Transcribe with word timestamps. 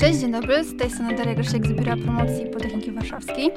Cześć, 0.00 0.18
dzień 0.18 0.32
dobry. 0.32 0.64
Z 0.64 0.76
tej 0.76 0.90
strony 0.90 1.14
Daria 1.16 1.34
Grzesiek 1.34 1.66
z 1.66 1.72
Biura 1.72 1.96
Promocji 1.96 2.46
Politechniki 2.46 2.92
Warszawskiej. 2.92 3.50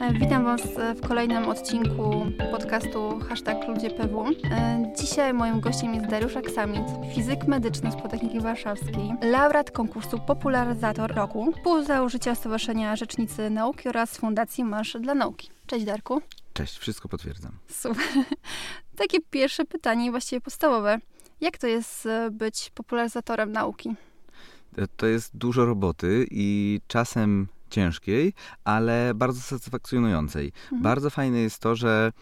E, 0.00 0.12
Witam 0.12 0.44
Was 0.44 0.60
w 0.96 1.08
kolejnym 1.08 1.44
odcinku 1.48 2.26
podcastu 2.50 3.18
Hashtag 3.28 3.68
Ludzie 3.68 3.90
PW. 3.90 4.24
E, 4.50 4.92
Dzisiaj 5.00 5.34
moim 5.34 5.60
gościem 5.60 5.94
jest 5.94 6.06
Dariusz 6.06 6.36
Aksamit, 6.36 6.82
fizyk 7.14 7.46
medyczny 7.46 7.92
z 7.92 7.94
Politechniki 7.94 8.40
Warszawskiej, 8.40 9.12
laureat 9.22 9.70
konkursu 9.70 10.18
Popularyzator 10.26 11.14
Roku, 11.14 11.52
współzałożyciel 11.52 12.36
Stowarzyszenia 12.36 12.96
Rzecznicy 12.96 13.50
Nauki 13.50 13.88
oraz 13.88 14.16
Fundacji 14.16 14.64
Marsz 14.64 14.96
dla 15.00 15.14
Nauki. 15.14 15.50
Cześć 15.66 15.84
Darku. 15.84 16.22
Cześć, 16.54 16.78
wszystko 16.78 17.08
potwierdzam. 17.08 17.52
Super. 17.68 18.04
Takie 18.98 19.18
pierwsze 19.30 19.64
pytanie, 19.64 20.10
właściwie 20.10 20.40
podstawowe. 20.40 20.98
Jak 21.40 21.58
to 21.58 21.66
jest 21.66 22.06
e, 22.06 22.30
być 22.30 22.70
popularyzatorem 22.74 23.52
nauki? 23.52 23.94
E, 24.78 24.86
To 24.96 25.06
jest 25.06 25.36
dużo 25.36 25.64
roboty 25.64 26.26
i 26.30 26.80
czasem 26.88 27.46
ciężkiej, 27.70 28.32
ale 28.64 29.12
bardzo 29.14 29.40
satysfakcjonującej. 29.40 30.52
Mhm. 30.64 30.82
Bardzo 30.82 31.10
fajne 31.10 31.38
jest 31.38 31.58
to, 31.58 31.76
że 31.76 32.12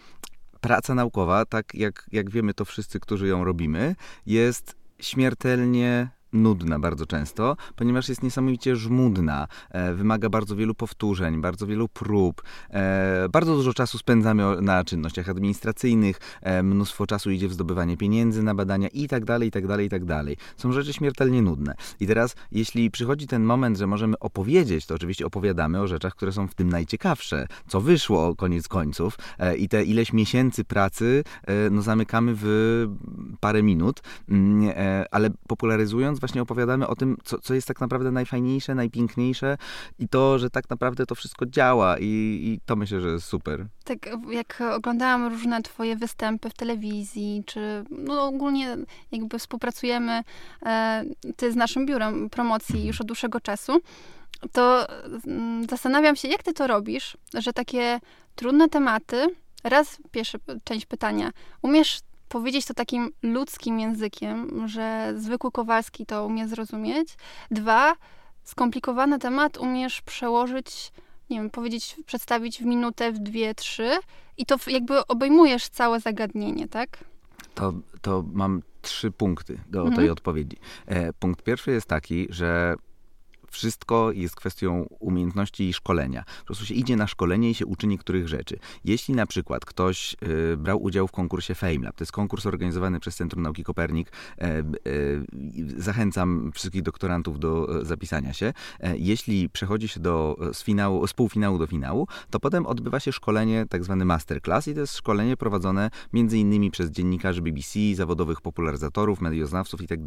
praca 0.61 0.95
naukowa, 0.95 1.45
tak 1.45 1.75
jak, 1.75 2.05
jak 2.11 2.29
wiemy 2.29 2.53
to 2.53 2.65
wszyscy, 2.65 2.99
którzy 2.99 3.27
ją 3.27 3.43
robimy, 3.43 3.95
jest 4.25 4.75
śmiertelnie 4.99 6.09
nudna 6.41 6.79
bardzo 6.79 7.05
często, 7.05 7.57
ponieważ 7.75 8.09
jest 8.09 8.23
niesamowicie 8.23 8.75
żmudna, 8.75 9.47
e, 9.69 9.93
wymaga 9.93 10.29
bardzo 10.29 10.55
wielu 10.55 10.75
powtórzeń, 10.75 11.41
bardzo 11.41 11.67
wielu 11.67 11.87
prób, 11.87 12.43
e, 12.69 13.29
bardzo 13.29 13.55
dużo 13.55 13.73
czasu 13.73 13.97
spędzamy 13.97 14.61
na 14.61 14.83
czynnościach 14.83 15.29
administracyjnych, 15.29 16.19
e, 16.41 16.63
mnóstwo 16.63 17.07
czasu 17.07 17.31
idzie 17.31 17.47
w 17.47 17.53
zdobywanie 17.53 17.97
pieniędzy 17.97 18.43
na 18.43 18.55
badania 18.55 18.87
i 18.87 19.07
tak 19.07 19.25
dalej, 19.25 19.47
i 19.47 19.51
tak 19.51 19.67
dalej, 19.67 19.85
i 19.85 19.89
tak 19.89 20.05
dalej. 20.05 20.37
Są 20.57 20.71
rzeczy 20.71 20.93
śmiertelnie 20.93 21.41
nudne. 21.41 21.75
I 21.99 22.07
teraz, 22.07 22.35
jeśli 22.51 22.91
przychodzi 22.91 23.27
ten 23.27 23.43
moment, 23.43 23.77
że 23.77 23.87
możemy 23.87 24.19
opowiedzieć, 24.19 24.85
to 24.85 24.95
oczywiście 24.95 25.25
opowiadamy 25.25 25.81
o 25.81 25.87
rzeczach, 25.87 26.15
które 26.15 26.31
są 26.31 26.47
w 26.47 26.55
tym 26.55 26.69
najciekawsze, 26.69 27.47
co 27.67 27.81
wyszło 27.81 28.35
koniec 28.35 28.67
końców 28.67 29.17
e, 29.39 29.57
i 29.57 29.69
te 29.69 29.83
ileś 29.83 30.13
miesięcy 30.13 30.63
pracy 30.63 31.23
e, 31.43 31.69
no, 31.69 31.81
zamykamy 31.81 32.33
w 32.35 32.47
parę 33.39 33.63
minut, 33.63 34.01
Mm, 34.29 34.69
e, 34.75 35.05
ale 35.11 35.29
popularyzując 35.47 36.19
właśnie 36.27 36.41
opowiadamy 36.41 36.87
o 36.87 36.95
tym, 36.95 37.17
co, 37.23 37.39
co 37.39 37.53
jest 37.53 37.67
tak 37.67 37.81
naprawdę 37.81 38.11
najfajniejsze, 38.11 38.75
najpiękniejsze 38.75 39.57
i 39.99 40.07
to, 40.07 40.39
że 40.39 40.49
tak 40.49 40.69
naprawdę 40.69 41.05
to 41.05 41.15
wszystko 41.15 41.45
działa 41.45 41.97
i, 41.99 42.05
i 42.43 42.59
to 42.65 42.75
myślę, 42.75 43.01
że 43.01 43.09
jest 43.09 43.25
super. 43.25 43.65
Tak 43.83 44.09
jak 44.29 44.63
oglądałam 44.75 45.27
różne 45.27 45.61
twoje 45.61 45.95
występy 45.95 46.49
w 46.49 46.53
telewizji, 46.53 47.43
czy 47.45 47.83
no 47.89 48.23
ogólnie 48.23 48.77
jakby 49.11 49.39
współpracujemy 49.39 50.23
e, 50.65 51.03
ty 51.35 51.51
z 51.51 51.55
naszym 51.55 51.85
biurem 51.85 52.29
promocji 52.29 52.87
już 52.87 53.01
od 53.01 53.07
dłuższego 53.07 53.39
czasu, 53.39 53.81
to 54.51 54.87
mm, 55.27 55.65
zastanawiam 55.69 56.15
się, 56.15 56.27
jak 56.27 56.43
ty 56.43 56.53
to 56.53 56.67
robisz, 56.67 57.17
że 57.33 57.53
takie 57.53 57.99
trudne 58.35 58.69
tematy, 58.69 59.35
raz 59.63 59.97
pierwsza 60.11 60.37
część 60.63 60.85
pytania, 60.85 61.31
umiesz 61.61 61.99
powiedzieć 62.29 62.65
to 62.65 62.73
takim 62.73 63.11
ludzkim 63.23 63.79
językiem, 63.79 64.67
że 64.67 65.13
zwykły 65.17 65.51
Kowalski 65.51 66.05
to 66.05 66.25
umie 66.25 66.47
zrozumieć. 66.47 67.09
Dwa, 67.51 67.95
skomplikowany 68.43 69.19
temat 69.19 69.57
umiesz 69.57 70.01
przełożyć 70.01 70.91
nie 71.29 71.37
wiem, 71.37 71.49
powiedzieć, 71.49 71.95
przedstawić 72.05 72.59
w 72.59 72.65
minutę, 72.65 73.11
w 73.11 73.19
dwie, 73.19 73.55
trzy 73.55 73.91
i 74.37 74.45
to 74.45 74.55
jakby 74.67 75.07
obejmujesz 75.07 75.69
całe 75.69 75.99
zagadnienie, 75.99 76.67
tak? 76.67 77.03
To, 77.55 77.73
to 78.01 78.23
mam 78.33 78.61
trzy 78.81 79.11
punkty 79.11 79.59
do 79.69 79.79
Mhm. 79.79 79.95
tej 79.95 80.09
odpowiedzi. 80.09 80.57
E, 80.85 81.13
punkt 81.13 81.43
pierwszy 81.43 81.71
jest 81.71 81.87
taki, 81.87 82.27
że 82.29 82.75
wszystko 83.51 84.11
jest 84.11 84.35
kwestią 84.35 84.85
umiejętności 84.99 85.69
i 85.69 85.73
szkolenia. 85.73 86.23
Po 86.39 86.45
prostu 86.45 86.65
się 86.65 86.73
idzie 86.73 86.95
na 86.95 87.07
szkolenie 87.07 87.49
i 87.49 87.53
się 87.53 87.65
uczy 87.65 87.87
niektórych 87.87 88.27
rzeczy. 88.27 88.59
Jeśli 88.85 89.13
na 89.13 89.25
przykład 89.25 89.65
ktoś 89.65 90.15
e, 90.53 90.57
brał 90.57 90.83
udział 90.83 91.07
w 91.07 91.11
konkursie 91.11 91.55
FameLab, 91.55 91.95
to 91.95 92.03
jest 92.03 92.11
konkurs 92.11 92.45
organizowany 92.45 92.99
przez 92.99 93.15
Centrum 93.15 93.43
Nauki 93.43 93.63
Kopernik, 93.63 94.11
e, 94.37 94.43
e, 94.43 94.63
zachęcam 95.77 96.51
wszystkich 96.53 96.81
doktorantów 96.81 97.39
do 97.39 97.81
e, 97.81 97.85
zapisania 97.85 98.33
się. 98.33 98.53
Jeśli 98.95 99.49
przechodzi 99.49 99.87
się 99.87 99.99
do, 99.99 100.37
z, 100.53 100.63
finału, 100.63 101.07
z 101.07 101.13
półfinału 101.13 101.57
do 101.57 101.67
finału, 101.67 102.07
to 102.29 102.39
potem 102.39 102.65
odbywa 102.65 102.99
się 102.99 103.11
szkolenie, 103.11 103.65
tak 103.69 103.83
zwany 103.83 104.05
masterclass 104.05 104.67
i 104.67 104.73
to 104.73 104.79
jest 104.79 104.97
szkolenie 104.97 105.37
prowadzone 105.37 105.89
między 106.13 106.37
innymi 106.37 106.71
przez 106.71 106.89
dziennikarzy 106.91 107.41
BBC, 107.41 107.79
zawodowych 107.95 108.41
popularyzatorów, 108.41 109.21
medioznawców 109.21 109.81
i 109.81 109.87
tak 109.87 109.99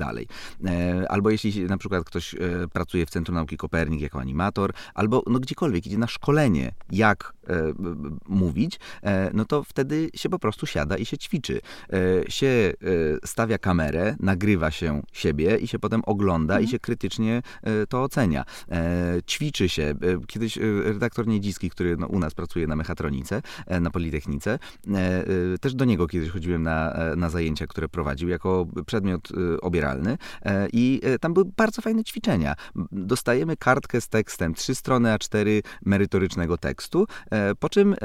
Albo 1.08 1.30
jeśli 1.30 1.64
na 1.64 1.78
przykład 1.78 2.04
ktoś 2.04 2.34
pracuje 2.72 3.06
w 3.06 3.10
Centrum 3.10 3.29
Nauki 3.30 3.56
Kopernik 3.56 4.00
jako 4.00 4.20
animator, 4.20 4.72
albo 4.94 5.22
no 5.26 5.38
gdziekolwiek 5.38 5.86
idzie 5.86 5.98
na 5.98 6.06
szkolenie, 6.06 6.72
jak 6.90 7.32
mówić, 8.28 8.80
e, 9.02 9.30
no 9.34 9.44
to 9.44 9.64
wtedy 9.64 10.10
się 10.14 10.28
po 10.28 10.38
prostu 10.38 10.66
siada 10.66 10.96
i 10.96 11.04
się 11.04 11.18
ćwiczy. 11.18 11.60
E, 11.92 12.30
Się 12.30 12.46
e, 12.46 12.72
stawia 13.26 13.58
kamerę, 13.58 14.16
nagrywa 14.20 14.70
się 14.70 15.02
siebie 15.12 15.56
i 15.56 15.68
się 15.68 15.78
potem 15.78 16.02
ogląda 16.06 16.54
i 16.54 16.56
Mhm. 16.56 16.70
się 16.70 16.78
krytycznie 16.78 17.42
e, 17.62 17.86
to 17.86 18.02
ocenia. 18.02 18.44
E, 18.70 19.18
Ćwiczy 19.26 19.68
się. 19.68 19.82
E, 19.82 19.94
Kiedyś 20.26 20.58
e, 20.58 20.60
redaktor 20.84 21.26
Niedziski, 21.26 21.70
który 21.70 21.96
no, 21.96 22.06
u 22.06 22.18
nas 22.18 22.34
pracuje 22.34 22.66
na 22.66 22.76
mechatronice, 22.76 23.42
e, 23.66 23.80
na 23.80 23.90
Politechnice, 23.90 24.50
e, 24.90 24.96
e, 25.54 25.58
też 25.60 25.74
do 25.74 25.84
niego 25.84 26.06
kiedyś 26.06 26.30
chodziłem 26.30 26.62
na, 26.62 26.92
e, 26.92 27.16
na 27.16 27.30
zajęcia, 27.30 27.66
które 27.66 27.88
prowadził 27.88 28.28
jako 28.28 28.66
przedmiot 28.86 29.28
e, 29.30 29.60
obieralny 29.60 30.18
e, 30.42 30.68
i 30.72 31.00
e, 31.02 31.18
tam 31.18 31.34
były 31.34 31.46
bardzo 31.56 31.82
fajne 31.82 32.04
ćwiczenia. 32.04 32.54
Dostajemy 32.92 33.56
kartkę 33.56 34.00
z 34.00 34.08
tekstem, 34.08 34.54
trzy 34.54 34.74
strony 34.74 35.08
A4 35.08 35.62
merytorycznego 35.86 36.58
tekstu, 36.58 37.06
e, 37.30 37.39
po 37.58 37.68
czym 37.68 37.92
e, 37.92 37.96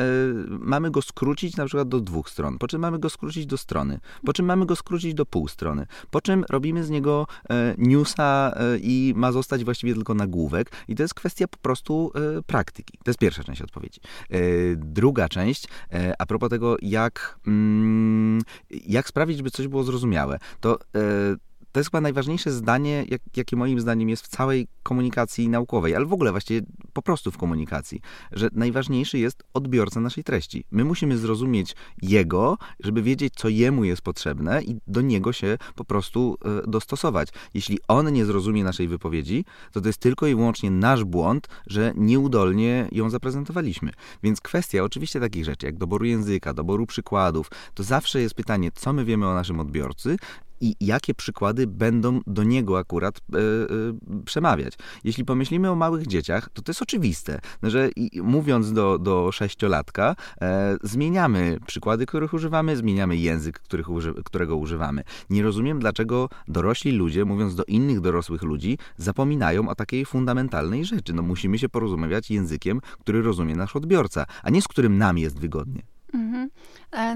mamy 0.49 0.91
go 0.91 1.01
skrócić 1.01 1.57
na 1.57 1.65
przykład 1.65 1.87
do 1.89 2.01
dwóch 2.01 2.29
stron, 2.29 2.57
po 2.57 2.67
czym 2.67 2.81
mamy 2.81 2.99
go 2.99 3.09
skrócić 3.09 3.45
do 3.45 3.57
strony, 3.57 3.99
po 4.25 4.33
czym 4.33 4.45
mamy 4.45 4.65
go 4.65 4.75
skrócić 4.75 5.13
do 5.13 5.25
pół 5.25 5.47
strony, 5.47 5.87
po 6.11 6.21
czym 6.21 6.45
robimy 6.49 6.83
z 6.83 6.89
niego 6.89 7.27
e, 7.49 7.75
newsa 7.77 8.53
e, 8.55 8.77
i 8.77 9.13
ma 9.15 9.31
zostać 9.31 9.63
właściwie 9.63 9.93
tylko 9.93 10.13
nagłówek 10.13 10.71
i 10.87 10.95
to 10.95 11.03
jest 11.03 11.13
kwestia 11.13 11.47
po 11.47 11.57
prostu 11.57 12.11
e, 12.15 12.41
praktyki. 12.41 12.97
To 12.97 13.09
jest 13.09 13.19
pierwsza 13.19 13.43
część 13.43 13.61
odpowiedzi. 13.61 13.99
E, 14.29 14.39
Druga 14.75 15.29
część, 15.29 15.67
e, 15.93 16.13
a 16.19 16.25
propos 16.25 16.49
tego, 16.49 16.77
jak, 16.81 17.39
mm, 17.47 18.41
jak 18.87 19.07
sprawić, 19.07 19.37
żeby 19.37 19.51
coś 19.51 19.67
było 19.67 19.83
zrozumiałe, 19.83 20.39
to 20.59 20.79
e, 20.79 21.35
to 21.75 21.79
jest 21.79 21.91
chyba 21.91 22.01
najważniejsze 22.01 22.51
zdanie, 22.51 23.05
jak, 23.09 23.21
jakie 23.37 23.55
moim 23.55 23.79
zdaniem 23.79 24.09
jest 24.09 24.25
w 24.25 24.27
całej 24.27 24.67
komunikacji 24.83 25.49
naukowej, 25.49 25.95
ale 25.95 26.05
w 26.05 26.13
ogóle 26.13 26.31
właściwie 26.31 26.61
po 26.93 27.01
prostu 27.01 27.31
w 27.31 27.37
komunikacji, 27.37 28.01
że 28.31 28.49
najważniejszy 28.53 29.19
jest 29.19 29.43
odbiorca 29.53 29.99
naszej 29.99 30.23
treści. 30.23 30.65
My 30.71 30.83
musimy 30.83 31.17
zrozumieć 31.17 31.75
jego, 32.01 32.57
żeby 32.79 33.01
wiedzieć, 33.01 33.33
co 33.35 33.49
jemu 33.49 33.83
jest 33.83 34.01
potrzebne 34.01 34.63
i 34.63 34.75
do 34.87 35.01
niego 35.01 35.33
się 35.33 35.57
po 35.75 35.85
prostu 35.85 36.37
e, 36.65 36.69
dostosować. 36.69 37.29
Jeśli 37.53 37.79
on 37.87 38.13
nie 38.13 38.25
zrozumie 38.25 38.63
naszej 38.63 38.87
wypowiedzi, 38.87 39.45
to 39.71 39.81
to 39.81 39.87
jest 39.87 39.99
tylko 39.99 40.27
i 40.27 40.35
wyłącznie 40.35 40.71
nasz 40.71 41.03
błąd, 41.03 41.47
że 41.67 41.93
nieudolnie 41.95 42.87
ją 42.91 43.09
zaprezentowaliśmy. 43.09 43.91
Więc 44.23 44.41
kwestia 44.41 44.83
oczywiście 44.83 45.19
takich 45.19 45.45
rzeczy, 45.45 45.65
jak 45.65 45.77
doboru 45.77 46.05
języka, 46.05 46.53
doboru 46.53 46.85
przykładów, 46.85 47.51
to 47.73 47.83
zawsze 47.83 48.21
jest 48.21 48.35
pytanie, 48.35 48.71
co 48.75 48.93
my 48.93 49.05
wiemy 49.05 49.27
o 49.27 49.33
naszym 49.33 49.59
odbiorcy 49.59 50.17
i 50.61 50.75
jakie 50.79 51.13
przykłady 51.13 51.67
będą 51.67 52.21
do 52.27 52.43
niego 52.43 52.79
akurat 52.79 53.17
e, 53.17 53.37
e, 53.37 54.23
przemawiać. 54.25 54.73
Jeśli 55.03 55.25
pomyślimy 55.25 55.71
o 55.71 55.75
małych 55.75 56.07
dzieciach, 56.07 56.49
to 56.53 56.61
to 56.61 56.69
jest 56.69 56.81
oczywiste, 56.81 57.39
że 57.63 57.89
mówiąc 58.23 58.73
do, 58.73 58.99
do 58.99 59.31
sześciolatka, 59.31 60.15
e, 60.41 60.77
zmieniamy 60.83 61.59
przykłady, 61.67 62.05
których 62.05 62.33
używamy, 62.33 62.77
zmieniamy 62.77 63.17
język, 63.17 63.59
których 63.59 63.89
uży, 63.89 64.13
którego 64.25 64.55
używamy. 64.55 65.03
Nie 65.29 65.43
rozumiem, 65.43 65.79
dlaczego 65.79 66.29
dorośli 66.47 66.91
ludzie, 66.91 67.25
mówiąc 67.25 67.55
do 67.55 67.63
innych 67.63 68.01
dorosłych 68.01 68.41
ludzi, 68.41 68.77
zapominają 68.97 69.69
o 69.69 69.75
takiej 69.75 70.05
fundamentalnej 70.05 70.85
rzeczy. 70.85 71.13
No, 71.13 71.21
musimy 71.21 71.59
się 71.59 71.69
porozumiewać 71.69 72.31
językiem, 72.31 72.81
który 72.99 73.21
rozumie 73.21 73.55
nasz 73.55 73.75
odbiorca, 73.75 74.25
a 74.43 74.49
nie 74.49 74.61
z 74.61 74.67
którym 74.67 74.97
nam 74.97 75.17
jest 75.17 75.39
wygodnie. 75.39 75.94
Mhm. 76.13 76.49
E, 76.93 77.15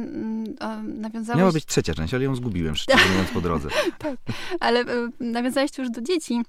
nawiązałeś, 0.84 1.40
Miała 1.40 1.52
być 1.52 1.66
trzecia 1.66 1.94
część, 1.94 2.14
ale 2.14 2.24
ją 2.24 2.36
zgubiłem, 2.36 2.76
szczerze 2.76 3.10
mówiąc, 3.12 3.30
po 3.30 3.42
drodze. 3.42 3.70
ale 4.60 4.80
e, 4.80 4.86
nawiązałeś 5.20 5.78
już 5.78 5.90
do 5.90 6.02
dzieci. 6.02 6.42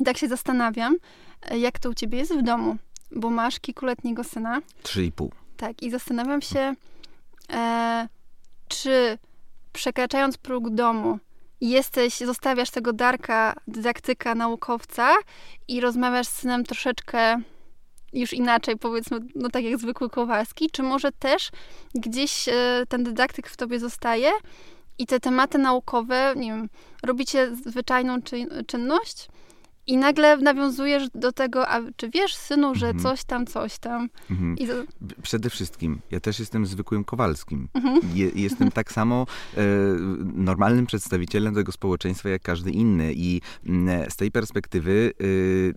I 0.00 0.04
tak 0.04 0.18
się 0.18 0.28
zastanawiam, 0.28 0.96
e, 1.42 1.58
jak 1.58 1.78
to 1.78 1.90
u 1.90 1.94
ciebie 1.94 2.18
jest 2.18 2.34
w 2.34 2.42
domu, 2.42 2.76
bo 3.10 3.30
masz 3.30 3.60
kilkuletniego 3.60 4.24
syna. 4.24 4.60
Trzy 4.82 5.04
i 5.04 5.12
pół. 5.12 5.32
Tak, 5.56 5.82
i 5.82 5.90
zastanawiam 5.90 6.42
się, 6.42 6.74
e, 7.52 8.08
czy 8.68 9.18
przekraczając 9.72 10.38
próg 10.38 10.70
domu, 10.70 11.18
jesteś, 11.60 12.18
zostawiasz 12.18 12.70
tego 12.70 12.92
Darka, 12.92 13.54
dydaktyka, 13.68 14.34
naukowca 14.34 15.14
i 15.68 15.80
rozmawiasz 15.80 16.26
z 16.26 16.34
synem 16.34 16.64
troszeczkę 16.64 17.40
już 18.12 18.32
inaczej, 18.32 18.76
powiedzmy, 18.76 19.18
no 19.34 19.48
tak 19.48 19.64
jak 19.64 19.78
zwykły 19.78 20.10
Kowalski, 20.10 20.70
czy 20.70 20.82
może 20.82 21.12
też 21.12 21.50
gdzieś 21.94 22.48
e, 22.48 22.84
ten 22.88 23.04
dydaktyk 23.04 23.48
w 23.48 23.56
tobie 23.56 23.78
zostaje, 23.80 24.30
i 24.98 25.06
te 25.06 25.20
tematy 25.20 25.58
naukowe, 25.58 26.34
nie 26.36 26.50
wiem, 26.50 26.68
robicie 27.02 27.56
zwyczajną 27.66 28.18
czynność, 28.66 29.28
i 29.86 29.96
nagle 29.96 30.36
nawiązujesz 30.36 31.08
do 31.14 31.32
tego, 31.32 31.68
a 31.68 31.80
czy 31.96 32.10
wiesz, 32.10 32.34
synu, 32.34 32.74
że 32.74 32.86
mhm. 32.86 33.02
coś 33.02 33.24
tam, 33.24 33.46
coś 33.46 33.78
tam. 33.78 34.08
Mhm. 34.30 34.58
I... 34.58 34.68
Przede 35.22 35.50
wszystkim, 35.50 36.00
ja 36.10 36.20
też 36.20 36.38
jestem 36.38 36.66
zwykłym 36.66 37.04
Kowalskim. 37.04 37.68
Mhm. 37.74 38.00
Je, 38.14 38.30
jestem 38.34 38.70
tak 38.70 38.92
samo 38.92 39.26
e, 39.56 39.62
normalnym 40.34 40.86
przedstawicielem 40.86 41.54
tego 41.54 41.72
społeczeństwa, 41.72 42.28
jak 42.28 42.42
każdy 42.42 42.70
inny. 42.70 43.12
I 43.16 43.40
m, 43.66 43.88
mm, 43.88 44.10
z 44.10 44.16
tej 44.16 44.30
perspektywy 44.30 45.12
e, 45.20 45.24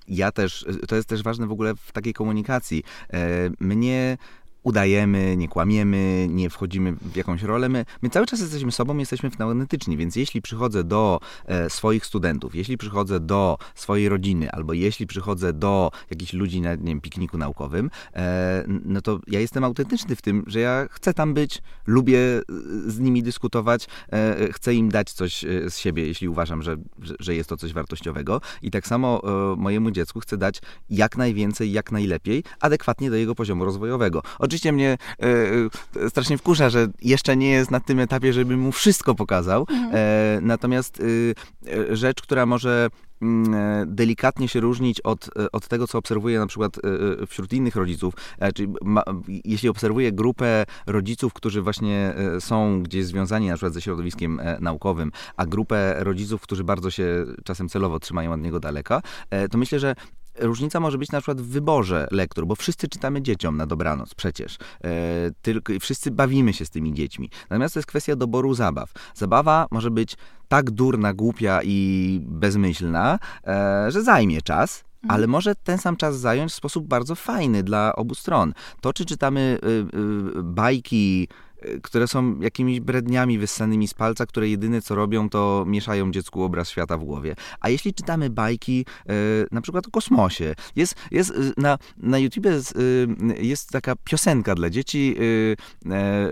ja 0.08 0.32
też, 0.32 0.66
to 0.88 0.96
jest 0.96 1.10
też 1.10 1.24
ważne 1.24 1.48
w 1.48 1.52
ogóle 1.52 1.76
w 1.76 1.92
takiej 1.92 2.14
komunikacji. 2.14 2.84
E, 3.14 3.50
mnie 3.60 4.18
udajemy, 4.64 5.38
nie 5.38 5.48
kłamiemy, 5.48 6.28
nie 6.30 6.50
wchodzimy 6.50 6.94
w 6.94 7.16
jakąś 7.16 7.44
rolę. 7.44 7.70
My, 7.70 7.86
my 8.02 8.10
cały 8.10 8.26
czas 8.26 8.40
jesteśmy 8.40 8.72
sobą, 8.72 8.98
jesteśmy 8.98 9.30
autentyczni, 9.40 9.98
więc 9.98 10.16
jeśli 10.16 10.42
przychodzę 10.42 10.84
do 10.84 11.20
e, 11.46 11.70
swoich 11.70 12.06
studentów, 12.06 12.56
jeśli 12.56 12.78
przychodzę 12.78 13.20
do 13.20 13.58
swojej 13.76 14.10
rodziny, 14.10 14.52
albo 14.52 14.74
jeśli 14.74 15.08
przychodzę 15.08 15.54
do 15.54 15.92
jakichś 16.10 16.34
ludzi 16.34 16.62
na 16.62 16.76
nie 16.76 16.86
wiem, 16.86 17.02
pikniku 17.02 17.38
naukowym, 17.38 17.90
e, 18.14 18.64
no 18.68 19.02
to 19.02 19.20
ja 19.28 19.40
jestem 19.40 19.64
autentyczny 19.64 20.16
w 20.16 20.22
tym, 20.22 20.44
że 20.48 20.60
ja 20.60 20.88
chcę 20.92 21.14
tam 21.14 21.34
być, 21.34 21.62
lubię 21.88 22.20
e, 22.20 22.42
z 22.88 23.00
nimi 23.00 23.24
dyskutować, 23.24 23.88
e, 24.12 24.54
chcę 24.54 24.74
im 24.74 24.90
dać 24.90 25.12
coś 25.12 25.44
e, 25.44 25.70
z 25.70 25.78
siebie, 25.78 26.08
jeśli 26.08 26.30
uważam, 26.30 26.62
że, 26.62 26.78
że, 27.02 27.16
że, 27.20 27.36
jest 27.36 27.50
to 27.50 27.58
coś 27.58 27.74
wartościowego. 27.74 28.42
I 28.62 28.72
tak 28.72 28.88
samo 28.88 29.22
e, 29.24 29.56
mojemu 29.56 29.92
dziecku 29.92 30.20
chcę 30.20 30.38
dać 30.38 30.62
jak 30.90 31.18
najwięcej, 31.18 31.72
jak 31.72 31.92
najlepiej, 31.92 32.44
adekwatnie 32.60 33.10
do 33.10 33.16
jego 33.16 33.36
poziomu 33.36 33.66
rozwojowego. 33.66 34.22
Oczywiście 34.50 34.72
mnie 34.72 34.98
e, 36.04 36.10
strasznie 36.10 36.38
wkurza, 36.38 36.69
że 36.69 36.88
jeszcze 37.01 37.38
nie 37.38 37.50
jest 37.50 37.72
na 37.72 37.80
tym 37.80 38.00
etapie, 38.00 38.34
żeby 38.34 38.57
mu 38.57 38.72
wszystko 38.72 39.16
pokazał. 39.16 39.66
Mhm. 39.69 39.92
E, 39.94 40.42
natomiast 40.42 41.01
e, 41.90 41.96
rzecz, 41.96 42.22
która 42.22 42.46
może 42.46 42.90
mm, 43.22 43.54
e, 43.54 43.86
delikatnie 43.88 44.48
się 44.48 44.60
różnić 44.60 45.01
od, 45.01 45.28
e, 45.28 45.51
od 45.51 45.68
tego, 45.68 45.88
co 45.88 45.98
obserwuję 45.98 46.40
na 46.40 46.48
przykład 46.48 46.80
wśród 47.28 47.54
innych 47.54 47.75
rodziców. 47.75 48.13
Czyli 48.56 48.74
ma, 48.81 49.04
jeśli 49.28 49.69
obserwuję 49.69 50.12
grupę 50.12 50.66
rodziców, 50.88 51.34
którzy 51.34 51.62
właśnie 51.62 52.13
są 52.40 52.84
gdzieś 52.84 53.06
związani 53.06 53.48
na 53.48 53.54
przykład 53.54 53.74
ze 53.74 53.81
środowiskiem 53.81 54.42
naukowym, 54.60 55.12
a 55.38 55.46
grupę 55.46 55.96
rodziców, 56.00 56.42
którzy 56.42 56.63
bardzo 56.63 56.92
się 56.92 57.25
czasem 57.44 57.69
celowo 57.69 58.00
trzymają 58.00 58.34
od 58.34 58.42
niego 58.42 58.60
daleka, 58.60 59.01
to 59.51 59.57
myślę, 59.57 59.80
że 59.80 59.96
różnica 60.39 60.80
może 60.80 60.97
być 60.97 61.12
na 61.12 61.21
przykład 61.21 61.41
w 61.41 61.47
wyborze 61.47 62.07
lektur, 62.12 62.47
bo 62.47 62.56
wszyscy 62.56 62.88
czytamy 62.88 63.21
dzieciom 63.21 63.57
na 63.57 63.65
dobranoc 63.65 64.15
przecież. 64.15 64.57
E, 64.83 64.89
tylko 65.41 65.74
wszyscy 65.80 66.12
bawimy 66.12 66.53
się 66.53 66.65
z 66.65 66.69
tymi 66.69 66.94
dziećmi. 66.94 67.30
Natomiast 67.50 67.74
to 67.74 67.80
jest 67.80 67.88
kwestia 67.88 68.15
doboru 68.15 68.53
zabaw. 68.53 68.94
Zabawa 69.15 69.68
może 69.71 69.91
być 69.91 70.18
tak 70.47 70.71
durna, 70.71 71.13
głupia 71.13 71.59
i 71.63 72.19
bezmyślna, 72.24 73.19
e, 73.47 73.91
że 73.91 74.03
zajmie 74.03 74.41
czas, 74.41 74.83
mhm. 75.03 75.15
ale 75.15 75.27
może 75.27 75.56
ten 75.56 75.77
sam 75.77 75.95
czas 75.95 76.19
zająć 76.19 76.51
w 76.51 76.56
sposób 76.56 76.88
bardzo 76.88 77.15
fajny 77.15 77.63
dla 77.63 77.95
obu 77.95 78.15
stron. 78.15 78.53
To, 78.81 78.94
czy 78.94 79.06
czytamy 79.06 79.59
y, 79.63 79.68
y, 80.38 80.44
bajki 80.44 81.27
które 81.82 82.08
są 82.08 82.40
jakimiś 82.40 82.80
bredniami 82.80 83.38
wyssanymi 83.38 83.88
z 83.88 83.94
palca, 83.94 84.26
które 84.26 84.50
jedyne 84.50 84.82
co 84.82 84.96
robią, 84.96 85.30
to 85.30 85.64
mieszają 85.68 86.12
dziecku 86.12 86.44
obraz 86.44 86.70
świata 86.70 86.98
w 86.98 87.04
głowie. 87.04 87.36
A 87.60 87.70
jeśli 87.70 87.94
czytamy 87.94 88.30
bajki, 88.30 88.86
y, 89.10 89.48
na 89.52 89.62
przykład 89.62 89.88
o 89.88 89.92
kosmosie, 89.92 90.56
jest, 90.76 90.96
jest 91.12 91.30
y, 91.30 91.54
na, 91.58 91.78
na 91.98 92.18
YouTube 92.18 92.46
jest, 92.46 92.78
jest 93.38 93.70
taka 93.70 93.96
piosenka 94.04 94.56
dla 94.56 94.70
dzieci, 94.70 95.16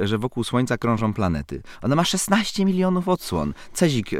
że 0.01 0.17
wokół 0.17 0.43
Słońca 0.43 0.77
krążą 0.77 1.13
planety. 1.13 1.61
Ona 1.81 1.95
ma 1.95 2.03
16 2.03 2.65
milionów 2.65 3.07
odsłon. 3.07 3.53
Cezik 3.73 4.11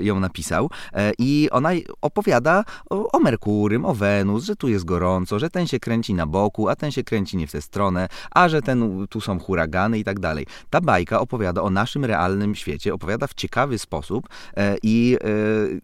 ją 0.00 0.20
napisał 0.20 0.70
i 1.18 1.48
ona 1.50 1.70
opowiada 2.00 2.64
o, 2.90 3.12
o 3.12 3.18
Merkurym, 3.18 3.84
o 3.84 3.94
Wenus, 3.94 4.44
że 4.44 4.56
tu 4.56 4.68
jest 4.68 4.84
gorąco, 4.84 5.38
że 5.38 5.50
ten 5.50 5.66
się 5.66 5.80
kręci 5.80 6.14
na 6.14 6.26
boku, 6.26 6.68
a 6.68 6.76
ten 6.76 6.92
się 6.92 7.04
kręci 7.04 7.36
nie 7.36 7.46
w 7.46 7.52
tę 7.52 7.62
stronę, 7.62 8.08
a 8.30 8.48
że 8.48 8.62
ten, 8.62 9.06
tu 9.10 9.20
są 9.20 9.38
huragany 9.38 9.98
i 9.98 10.04
tak 10.04 10.20
dalej. 10.20 10.46
Ta 10.70 10.80
bajka 10.80 11.20
opowiada 11.20 11.62
o 11.62 11.70
naszym 11.70 12.04
realnym 12.04 12.54
świecie, 12.54 12.94
opowiada 12.94 13.26
w 13.26 13.34
ciekawy 13.34 13.78
sposób 13.78 14.28
e, 14.56 14.76
i 14.82 15.16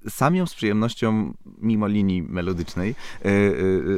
e, 0.06 0.10
sam 0.10 0.36
ją 0.36 0.46
z 0.46 0.54
przyjemnością, 0.54 1.34
mimo 1.58 1.86
linii 1.86 2.22
melodycznej, 2.22 2.94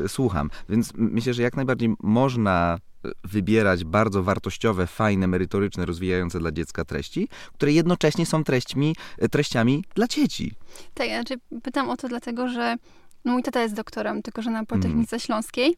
e, 0.05 0.08
słucham. 0.08 0.50
Więc 0.69 0.93
myślę, 0.94 1.34
że 1.34 1.43
jak 1.43 1.56
najbardziej 1.56 1.94
można 2.02 2.78
wybierać 3.25 3.84
bardzo 3.84 4.22
wartościowe, 4.22 4.87
fajne, 4.87 5.26
merytoryczne, 5.26 5.87
rozwijające 5.87 6.38
dla 6.38 6.52
dziecka 6.52 6.84
treści, 6.84 7.28
które 7.55 7.72
jednocześnie 7.72 8.26
są 8.26 8.44
treśćmi, 8.44 8.96
treściami 9.31 9.84
dla 9.94 10.06
dzieci. 10.06 10.55
Tak, 10.94 11.08
znaczy 11.08 11.34
pytam 11.62 11.90
o 11.90 11.96
to 11.96 12.08
dlatego, 12.08 12.49
że 12.49 12.76
no 13.25 13.32
mój 13.32 13.43
tata 13.43 13.62
jest 13.62 13.75
doktorem, 13.75 14.22
tylko 14.22 14.43
że 14.43 14.50
na 14.50 14.64
Politechnice 14.64 15.17
mm. 15.17 15.20
Śląskiej 15.20 15.76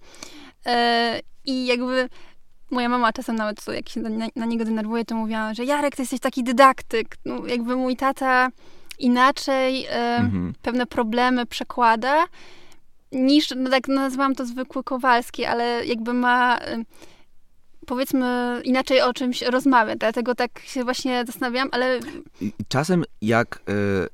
yy, 0.66 0.72
i 1.44 1.66
jakby 1.66 2.08
Moja 2.72 2.88
mama 2.88 3.12
czasem 3.12 3.36
nawet, 3.36 3.66
jak 3.66 3.88
się 3.88 4.00
na, 4.00 4.26
na, 4.36 4.46
niego 4.46 4.64
denerwuje, 4.64 5.04
to 5.04 5.14
mówiła, 5.14 5.54
że 5.54 5.64
Jarek, 5.64 5.96
ty 5.96 6.02
jesteś 6.02 6.20
taki 6.20 6.44
dydaktyk. 6.44 7.16
No, 7.24 7.46
jakby 7.46 7.76
mój 7.76 7.96
tata 7.96 8.48
inaczej 8.98 9.86
e, 9.86 10.16
mhm. 10.16 10.54
pewne 10.62 10.86
problemy 10.86 11.46
przekłada 11.46 12.24
niż, 13.12 13.48
no 13.56 13.70
tak 13.70 13.88
nazywam 13.88 14.34
to 14.34 14.46
zwykły 14.46 14.84
Kowalski, 14.84 15.44
ale 15.44 15.86
jakby 15.86 16.12
ma... 16.12 16.58
E, 16.58 16.84
powiedzmy 17.86 18.60
inaczej 18.64 19.00
o 19.00 19.12
czymś 19.12 19.42
rozmawiać. 19.42 19.98
Dlatego 19.98 20.34
tak 20.34 20.58
się 20.58 20.84
właśnie 20.84 21.24
zastanawiam, 21.26 21.68
ale... 21.72 22.00
Czasem 22.68 23.04
jak 23.22 23.60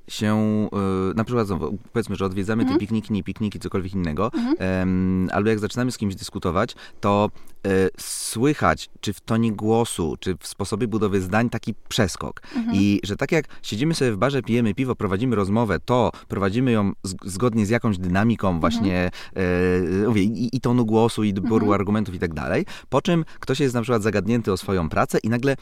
y, 0.09 0.13
się, 0.13 0.69
y, 1.11 1.15
na 1.15 1.25
przykład 1.25 1.47
znowu, 1.47 1.79
powiedzmy, 1.93 2.17
że 2.17 2.25
odwiedzamy 2.25 2.63
mhm. 2.63 2.79
te 2.79 2.81
pikniki, 2.81 3.13
nie 3.13 3.23
pikniki, 3.23 3.59
cokolwiek 3.59 3.95
innego, 3.95 4.31
mhm. 4.35 5.29
y, 5.29 5.33
albo 5.33 5.51
jak 5.51 5.59
zaczynamy 5.59 5.93
z 5.93 5.99
kimś 5.99 6.15
dyskutować, 6.15 6.75
to 7.01 7.31
E, 7.67 7.89
słychać, 7.99 8.91
czy 9.01 9.13
w 9.13 9.21
tonie 9.21 9.53
głosu, 9.53 10.17
czy 10.21 10.37
w 10.41 10.47
sposobie 10.47 10.89
budowy 10.89 11.21
zdań 11.21 11.51
taki 11.51 11.75
przeskok. 11.89 12.43
Mhm. 12.57 12.77
I 12.77 13.01
że 13.03 13.17
tak 13.17 13.33
jak 13.33 13.45
siedzimy 13.63 13.95
sobie 13.95 14.13
w 14.13 14.17
barze, 14.17 14.43
pijemy 14.43 14.75
piwo, 14.75 14.95
prowadzimy 14.95 15.37
rozmowę, 15.37 15.79
to 15.85 16.13
prowadzimy 16.29 16.73
ją 16.73 16.93
zgodnie 17.25 17.67
z 17.67 17.69
jakąś 17.69 17.99
dynamiką 17.99 18.49
mhm. 18.49 18.61
właśnie 18.61 19.11
mhm. 19.35 20.05
e, 20.05 20.09
mówię, 20.09 20.23
i, 20.23 20.57
i, 20.57 20.61
tonu 20.61 20.87
głosu, 20.87 21.25
i 21.25 21.35
doboru 21.35 21.67
mhm. 21.67 21.73
argumentów 21.73 22.15
i 22.15 22.19
tak 22.19 22.35
dalej, 22.35 22.67
po 22.89 23.03
czym 23.03 23.25
ktoś 23.41 23.58
jest 23.65 23.75
na 23.75 23.83
przykład 23.83 24.03
zagadnięty 24.03 24.53
o 24.53 24.57
swoją 24.57 24.89
pracę 24.89 25.19
i 25.19 25.29
nagle 25.29 25.57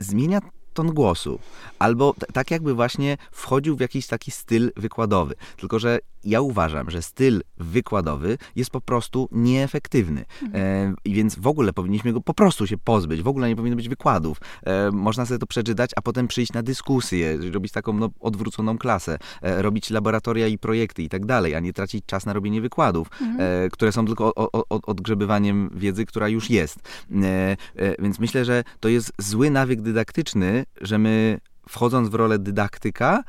zmienia 0.00 0.40
ton 0.78 0.94
głosu. 0.94 1.38
Albo 1.78 2.14
tak 2.32 2.50
jakby 2.50 2.74
właśnie 2.74 3.16
wchodził 3.32 3.76
w 3.76 3.80
jakiś 3.80 4.06
taki 4.06 4.30
styl 4.30 4.72
wykładowy. 4.76 5.34
Tylko, 5.56 5.78
że 5.78 5.98
ja 6.24 6.40
uważam, 6.40 6.90
że 6.90 7.02
styl 7.02 7.42
wykładowy 7.56 8.38
jest 8.56 8.70
po 8.70 8.80
prostu 8.80 9.28
nieefektywny. 9.32 10.24
Mhm. 10.42 10.94
E, 11.04 11.10
więc 11.10 11.38
w 11.38 11.46
ogóle 11.46 11.72
powinniśmy 11.72 12.12
go 12.12 12.20
po 12.20 12.34
prostu 12.34 12.66
się 12.66 12.78
pozbyć. 12.78 13.22
W 13.22 13.28
ogóle 13.28 13.48
nie 13.48 13.56
powinno 13.56 13.76
być 13.76 13.88
wykładów. 13.88 14.40
E, 14.66 14.90
można 14.90 15.26
sobie 15.26 15.38
to 15.38 15.46
przeczytać, 15.46 15.90
a 15.96 16.02
potem 16.02 16.28
przyjść 16.28 16.52
na 16.52 16.62
dyskusję, 16.62 17.38
robić 17.52 17.72
taką 17.72 17.92
no, 17.92 18.10
odwróconą 18.20 18.78
klasę, 18.78 19.18
e, 19.42 19.62
robić 19.62 19.90
laboratoria 19.90 20.46
i 20.46 20.58
projekty 20.58 21.02
i 21.02 21.08
tak 21.08 21.26
dalej, 21.26 21.54
a 21.54 21.60
nie 21.60 21.72
tracić 21.72 22.06
czas 22.06 22.26
na 22.26 22.32
robienie 22.32 22.60
wykładów, 22.60 23.08
mhm. 23.20 23.38
E, 23.40 23.70
które 23.70 23.92
są 23.92 24.06
tylko 24.06 24.34
o, 24.34 24.52
o, 24.52 24.64
o, 24.68 24.80
odgrzebywaniem 24.86 25.70
wiedzy, 25.74 26.06
która 26.06 26.28
już 26.28 26.50
jest. 26.50 26.78
E, 26.78 27.24
e, 27.26 27.56
więc 28.02 28.18
myślę, 28.18 28.44
że 28.44 28.64
to 28.80 28.88
jest 28.88 29.12
zły 29.18 29.50
nawyk 29.50 29.80
dydaktyczny, 29.80 30.64
że 30.80 30.98
my 30.98 31.40
wchodząc 31.68 32.08
w 32.08 32.14
rolę 32.14 32.38
dydaktyka, 32.38 33.22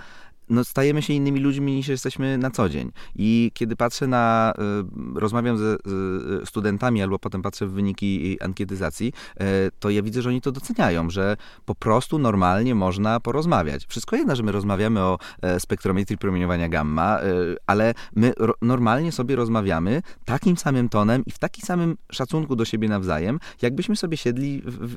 no, 0.50 0.64
stajemy 0.64 1.02
się 1.02 1.14
innymi 1.14 1.40
ludźmi 1.40 1.76
niż 1.76 1.88
jesteśmy 1.88 2.38
na 2.38 2.52
co 2.52 2.70
dzień. 2.70 2.92
I 3.16 3.52
kiedy 3.54 3.76
patrzę 3.76 4.08
na, 4.08 4.54
y, 5.16 5.20
rozmawiam 5.20 5.58
ze 5.58 5.76
y, 5.76 6.46
studentami, 6.46 7.02
albo 7.02 7.20
potem 7.20 7.42
patrzę 7.42 7.68
w 7.68 7.72
wyniki 7.72 8.38
ankietyzacji, 8.42 9.14
y, 9.42 9.44
to 9.80 9.90
ja 9.90 10.02
widzę, 10.02 10.22
że 10.22 10.30
oni 10.30 10.42
to 10.42 10.52
doceniają, 10.52 11.10
że 11.10 11.38
po 11.66 11.76
prostu 11.76 12.20
normalnie 12.20 12.76
można 12.76 13.20
porozmawiać. 13.20 13.86
Wszystko 13.86 14.16
jedno, 14.16 14.36
że 14.36 14.44
my 14.44 14.52
rozmawiamy 14.52 15.00
o 15.00 15.18
e, 15.42 15.60
spektrometrii 15.60 16.18
promieniowania 16.18 16.70
gamma, 16.70 17.20
ale 17.68 17.94
my 18.16 18.34
normalnie 18.62 19.12
sobie 19.12 19.36
rozmawiamy 19.36 20.02
takim 20.26 20.58
samym 20.58 20.90
tonem 20.90 21.24
i 21.26 21.32
w 21.32 21.40
takim 21.40 21.66
samym 21.66 21.98
szacunku 22.12 22.56
do 22.56 22.66
siebie 22.66 22.90
nawzajem, 22.90 23.40
jakbyśmy 23.62 23.96
sobie 23.96 24.18
siedli 24.18 24.62
w, 24.66 24.78
w, 24.78 24.96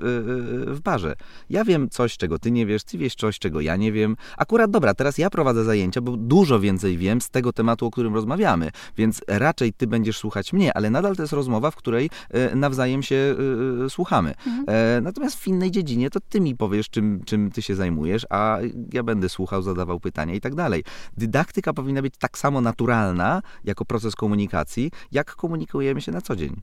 w 0.76 0.80
barze. 0.80 1.14
Ja 1.50 1.64
wiem 1.64 1.90
coś, 1.90 2.16
czego 2.16 2.38
ty 2.38 2.50
nie 2.50 2.66
wiesz, 2.66 2.84
ty 2.84 2.98
wiesz 2.98 3.14
coś, 3.14 3.38
czego 3.38 3.60
ja 3.60 3.76
nie 3.76 3.92
wiem. 3.92 4.16
Akurat 4.36 4.70
dobra, 4.70 4.94
teraz 4.94 5.18
ja 5.18 5.30
prowadzę 5.30 5.41
prowadzę 5.42 5.64
zajęcia, 5.64 6.00
bo 6.00 6.16
dużo 6.16 6.60
więcej 6.60 6.98
wiem 6.98 7.20
z 7.20 7.30
tego 7.30 7.52
tematu, 7.52 7.86
o 7.86 7.90
którym 7.90 8.14
rozmawiamy, 8.14 8.70
więc 8.96 9.20
raczej 9.28 9.72
ty 9.72 9.86
będziesz 9.86 10.18
słuchać 10.18 10.52
mnie, 10.52 10.76
ale 10.76 10.90
nadal 10.90 11.16
to 11.16 11.22
jest 11.22 11.32
rozmowa, 11.32 11.70
w 11.70 11.76
której 11.76 12.10
e, 12.30 12.56
nawzajem 12.56 13.02
się 13.02 13.16
e, 13.16 13.84
e, 13.84 13.90
słuchamy. 13.90 14.34
Mhm. 14.46 15.04
Natomiast 15.04 15.36
w 15.36 15.48
innej 15.48 15.70
dziedzinie 15.70 16.10
to 16.10 16.20
ty 16.20 16.40
mi 16.40 16.56
powiesz, 16.56 16.90
czym, 16.90 17.22
czym 17.24 17.50
ty 17.50 17.62
się 17.62 17.74
zajmujesz, 17.74 18.26
a 18.30 18.58
ja 18.92 19.02
będę 19.02 19.28
słuchał, 19.28 19.62
zadawał 19.62 20.00
pytania 20.00 20.34
i 20.34 20.40
tak 20.40 20.54
dalej. 20.54 20.84
Dydaktyka 21.16 21.72
powinna 21.72 22.02
być 22.02 22.14
tak 22.18 22.38
samo 22.38 22.60
naturalna 22.60 23.42
jako 23.64 23.84
proces 23.84 24.14
komunikacji, 24.14 24.90
jak 25.12 25.36
komunikujemy 25.36 26.00
się 26.00 26.12
na 26.12 26.20
co 26.20 26.36
dzień. 26.36 26.60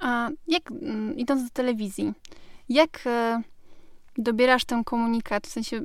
A 0.00 0.30
jak, 0.46 0.70
mm, 0.70 1.16
idąc 1.16 1.44
do 1.44 1.50
telewizji, 1.50 2.12
jak 2.68 3.04
dobierasz 4.18 4.64
ten 4.64 4.84
komunikat, 4.84 5.46
w 5.46 5.50
sensie 5.50 5.80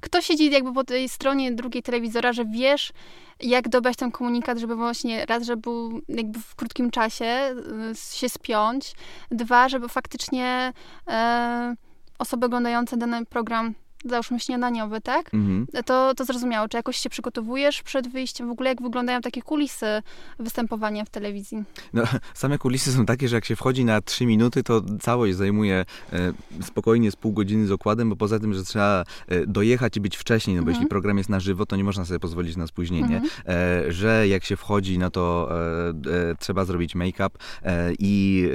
kto 0.00 0.20
siedzi 0.20 0.50
jakby 0.50 0.72
po 0.72 0.84
tej 0.84 1.08
stronie 1.08 1.52
drugiej 1.52 1.82
telewizora, 1.82 2.32
że 2.32 2.44
wiesz, 2.44 2.92
jak 3.40 3.68
dobrać 3.68 3.96
ten 3.96 4.10
komunikat, 4.10 4.58
żeby 4.58 4.76
właśnie 4.76 5.26
raz, 5.26 5.42
żeby 5.42 5.62
był 5.62 6.00
jakby 6.08 6.40
w 6.40 6.54
krótkim 6.54 6.90
czasie 6.90 7.54
y, 7.92 8.16
się 8.16 8.28
spiąć, 8.28 8.92
dwa, 9.30 9.68
żeby 9.68 9.88
faktycznie 9.88 10.72
e, 11.08 11.74
osoby 12.18 12.46
oglądające 12.46 12.96
dany 12.96 13.26
program 13.26 13.74
załóżmy 14.04 14.40
śniadaniowy, 14.40 15.00
tak? 15.00 15.34
Mhm. 15.34 15.66
To, 15.84 16.14
to 16.14 16.24
zrozumiało. 16.24 16.68
Czy 16.68 16.76
jakoś 16.76 16.96
się 16.96 17.10
przygotowujesz 17.10 17.82
przed 17.82 18.08
wyjściem? 18.08 18.48
W 18.48 18.50
ogóle 18.50 18.68
jak 18.68 18.82
wyglądają 18.82 19.20
takie 19.20 19.42
kulisy 19.42 20.02
występowania 20.38 21.04
w 21.04 21.10
telewizji? 21.10 21.64
No, 21.92 22.02
same 22.34 22.58
kulisy 22.58 22.92
są 22.92 23.06
takie, 23.06 23.28
że 23.28 23.36
jak 23.36 23.44
się 23.44 23.56
wchodzi 23.56 23.84
na 23.84 24.00
trzy 24.00 24.26
minuty, 24.26 24.62
to 24.62 24.82
całość 25.00 25.36
zajmuje 25.36 25.84
e, 26.12 26.32
spokojnie 26.62 27.10
z 27.10 27.16
pół 27.16 27.32
godziny 27.32 27.66
z 27.66 27.72
okładem, 27.72 28.10
bo 28.10 28.16
poza 28.16 28.38
tym, 28.38 28.54
że 28.54 28.64
trzeba 28.64 29.04
e, 29.28 29.46
dojechać 29.46 29.96
i 29.96 30.00
być 30.00 30.16
wcześniej, 30.16 30.56
no 30.56 30.62
bo 30.62 30.68
mhm. 30.68 30.76
jeśli 30.76 30.88
program 30.88 31.18
jest 31.18 31.30
na 31.30 31.40
żywo, 31.40 31.66
to 31.66 31.76
nie 31.76 31.84
można 31.84 32.04
sobie 32.04 32.20
pozwolić 32.20 32.56
na 32.56 32.66
spóźnienie. 32.66 33.16
Mhm. 33.16 33.28
E, 33.46 33.92
że 33.92 34.28
jak 34.28 34.44
się 34.44 34.56
wchodzi, 34.56 34.98
no 34.98 35.10
to 35.10 35.48
e, 35.50 35.88
e, 36.30 36.34
trzeba 36.38 36.64
zrobić 36.64 36.94
make-up 36.94 37.38
e, 37.62 37.92
i, 37.98 38.48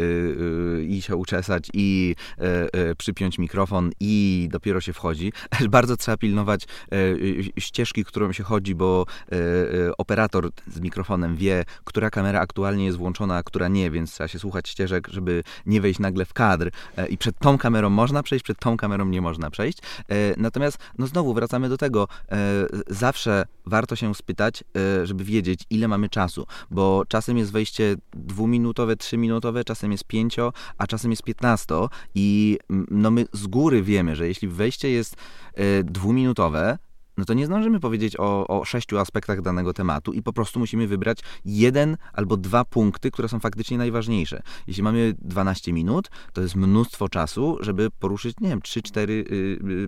i 0.90 1.02
się 1.02 1.16
uczesać 1.16 1.70
i 1.74 2.16
przypiąć 2.98 3.40
mikrofon 3.40 3.92
i 4.00 4.48
dopiero 4.52 4.82
się 4.82 4.94
wchodzi. 4.94 5.33
bardzo 5.70 5.98
trzeba 5.98 6.18
pilnować 6.18 6.64
e, 6.64 6.96
ścieżki, 7.58 8.06
którą 8.06 8.32
się 8.32 8.44
chodzi, 8.44 8.76
bo 8.76 9.06
e, 9.32 9.36
e, 9.36 9.98
operator 9.98 10.50
z 10.68 10.80
mikrofonem 10.80 11.36
wie, 11.36 11.66
która 11.84 12.10
kamera 12.10 12.40
aktualnie 12.40 12.86
jest 12.86 12.98
włączona, 12.98 13.36
a 13.36 13.44
która 13.44 13.68
nie, 13.68 13.92
więc 13.92 14.12
trzeba 14.12 14.28
się 14.28 14.40
słuchać 14.40 14.70
ścieżek, 14.70 15.08
żeby 15.08 15.44
nie 15.66 15.82
wejść 15.82 16.00
nagle 16.00 16.26
w 16.26 16.34
kadr. 16.34 16.72
I 17.10 17.18
przed 17.18 17.40
tą 17.40 17.58
kamerą 17.58 17.90
można 17.90 18.24
przejść, 18.24 18.44
przed 18.44 18.60
tą 18.60 18.78
kamerą 18.78 19.06
nie 19.06 19.22
można 19.22 19.50
przejść. 19.50 19.78
Natomiast, 20.38 20.78
no 20.98 21.08
znowu 21.08 21.34
wracamy 21.34 21.70
do 21.70 21.78
tego, 21.78 22.08
zawsze 22.88 23.46
warto 23.66 23.96
się 23.96 24.16
spytać, 24.16 24.64
żeby 25.04 25.24
wiedzieć, 25.24 25.64
ile 25.70 25.88
mamy 25.88 26.10
czasu, 26.10 26.48
bo 26.72 27.04
czasem 27.08 27.38
jest 27.38 27.52
wejście 27.52 27.96
dwuminutowe, 28.14 28.96
trzyminutowe, 28.96 29.64
czasem 29.64 29.92
jest 29.92 30.04
pięcio, 30.04 30.54
a 30.78 30.88
czasem 30.88 31.12
jest 31.12 31.24
piętnasto 31.24 31.90
i 32.16 32.58
no 32.92 33.12
my 33.12 33.26
z 33.34 33.48
góry 33.48 33.84
wiemy, 33.84 34.16
że 34.16 34.28
jeśli 34.28 34.48
wejście 34.48 34.90
jest 34.90 35.16
Y, 35.60 35.84
dwuminutowe, 35.84 36.78
no 37.18 37.26
to 37.26 37.34
nie 37.34 37.46
zdążymy 37.46 37.80
powiedzieć 37.80 38.20
o, 38.20 38.48
o 38.48 38.66
sześciu 38.66 38.98
aspektach 38.98 39.42
danego 39.42 39.74
tematu 39.74 40.14
i 40.14 40.24
po 40.24 40.34
prostu 40.34 40.60
musimy 40.60 40.88
wybrać 40.88 41.20
jeden 41.46 41.98
albo 42.14 42.38
dwa 42.38 42.66
punkty, 42.66 43.12
które 43.12 43.30
są 43.30 43.40
faktycznie 43.40 43.78
najważniejsze. 43.78 44.42
Jeśli 44.68 44.84
mamy 44.84 45.14
12 45.22 45.74
minut, 45.74 46.10
to 46.34 46.42
jest 46.42 46.56
mnóstwo 46.56 47.10
czasu, 47.10 47.58
żeby 47.62 47.90
poruszyć, 48.00 48.36
nie 48.42 48.50
wiem, 48.50 48.62
3, 48.62 48.82
4, 48.82 49.26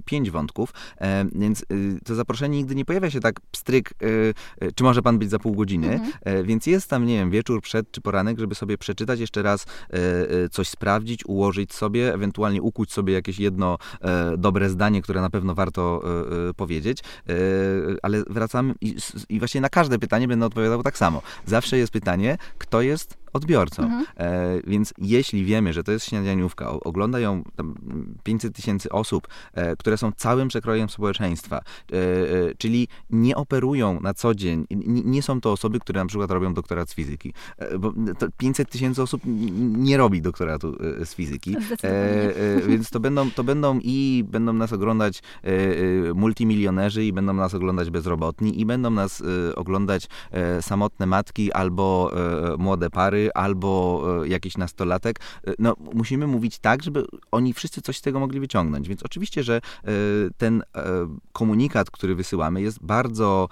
5 0.06 0.32
wątków, 0.32 0.74
e, 0.98 1.26
więc 1.36 1.66
y, 1.72 2.00
to 2.06 2.16
zaproszenie 2.16 2.58
nigdy 2.58 2.76
nie 2.76 2.86
pojawia 2.86 3.10
się 3.10 3.20
tak 3.20 3.40
pstryk, 3.52 3.94
y, 4.04 4.34
y, 4.64 4.72
czy 4.76 4.84
może 4.84 5.02
pan 5.02 5.20
być 5.20 5.30
za 5.30 5.40
pół 5.40 5.56
godziny, 5.56 5.94
mhm. 5.94 6.12
E, 6.22 6.44
więc 6.44 6.66
jest 6.66 6.90
tam, 6.90 7.06
nie 7.06 7.16
wiem, 7.16 7.32
wieczór, 7.32 7.62
przed 7.62 7.92
czy 7.92 8.02
poranek, 8.02 8.40
żeby 8.40 8.56
sobie 8.56 8.78
przeczytać 8.78 9.20
jeszcze 9.20 9.44
raz 9.44 9.66
e, 9.90 10.50
coś 10.50 10.70
sprawdzić, 10.70 11.26
ułożyć 11.26 11.74
sobie, 11.74 12.14
ewentualnie 12.14 12.62
ukuć 12.62 12.92
sobie 12.92 13.14
jakieś 13.14 13.40
jedno 13.40 13.78
dobre 14.38 14.70
zdanie, 14.70 15.02
które 15.02 15.22
na 15.22 15.30
pewno 15.30 15.56
warto 15.56 16.04
powiedzieć. 16.56 17.00
E, 17.30 17.34
ale 18.02 18.24
wracam 18.30 18.74
i, 18.82 18.96
i 19.30 19.40
właśnie 19.40 19.62
na 19.62 19.70
każde 19.70 20.00
pytanie 20.00 20.28
będę 20.28 20.46
odpowiadał 20.46 20.84
tak 20.84 20.98
samo. 20.98 21.22
Zawsze 21.46 21.78
jest 21.78 21.94
pytanie, 21.94 22.38
kto 22.58 22.82
jest 22.82 23.25
odbiorcą. 23.36 23.84
Mhm. 23.84 24.06
E, 24.18 24.62
więc 24.68 24.94
jeśli 24.98 25.46
wiemy, 25.46 25.74
że 25.74 25.84
to 25.84 25.92
jest 25.92 26.06
śniadaniówka, 26.06 26.70
ogląda 26.70 27.20
ją 27.20 27.44
500 28.24 28.56
tysięcy 28.56 28.90
osób, 28.90 29.28
e, 29.54 29.76
które 29.76 29.98
są 29.98 30.12
całym 30.12 30.48
przekrojem 30.48 30.90
społeczeństwa, 30.90 31.58
e, 31.58 31.96
e 31.96 32.56
czyli 32.58 32.88
nie 33.10 33.36
operują 33.36 34.02
na 34.02 34.14
co 34.14 34.36
dzień, 34.36 34.66
nie, 34.70 35.02
nie, 35.02 35.22
są 35.22 35.42
to 35.42 35.52
osoby, 35.52 35.80
które 35.80 36.00
na 36.00 36.06
przykład 36.06 36.32
robią 36.32 36.54
doktorat 36.54 36.90
z 36.90 36.94
fizyki, 36.94 37.34
e, 37.58 37.78
bo 37.78 37.94
500 38.38 38.70
tysięcy 38.70 39.02
osób 39.02 39.22
nie 39.78 39.98
robi 39.98 40.22
doktoratu 40.22 40.78
e, 41.02 41.06
z 41.06 41.16
fizyki, 41.16 41.56
więc 42.68 42.90
to 42.90 43.00
będą, 43.00 43.32
to 43.32 43.44
będą 43.44 43.80
i 43.84 44.24
będą 44.28 44.54
nas 44.54 44.74
oglądać 44.74 45.22
multimilionerzy 46.16 47.06
i 47.06 47.14
będą 47.14 47.34
nas 47.34 47.54
oglądać 47.54 47.90
bezrobotni 47.90 48.62
i 48.62 48.66
będą 48.66 48.90
nas 48.90 49.24
oglądać 49.56 50.08
samotne 50.62 51.06
matki 51.06 51.52
albo 51.52 52.12
młode 52.58 52.90
pary, 52.90 53.25
albo 53.34 54.04
e, 54.24 54.28
jakiś 54.28 54.58
nastolatek, 54.58 55.20
e, 55.48 55.54
no 55.60 55.76
musimy 55.94 56.28
mówić 56.28 56.60
tak, 56.60 56.84
żeby 56.84 57.06
oni 57.32 57.54
wszyscy 57.54 57.82
coś 57.82 57.98
z 57.98 58.02
tego 58.02 58.20
mogli 58.20 58.40
wyciągnąć. 58.40 58.88
Więc 58.88 59.04
oczywiście, 59.04 59.44
że 59.44 59.56
e, 59.56 59.62
ten 60.38 60.64
komunikat, 61.32 61.92
który 61.92 62.16
wysyłamy 62.16 62.62
jest 62.62 62.84
bardzo 62.84 63.50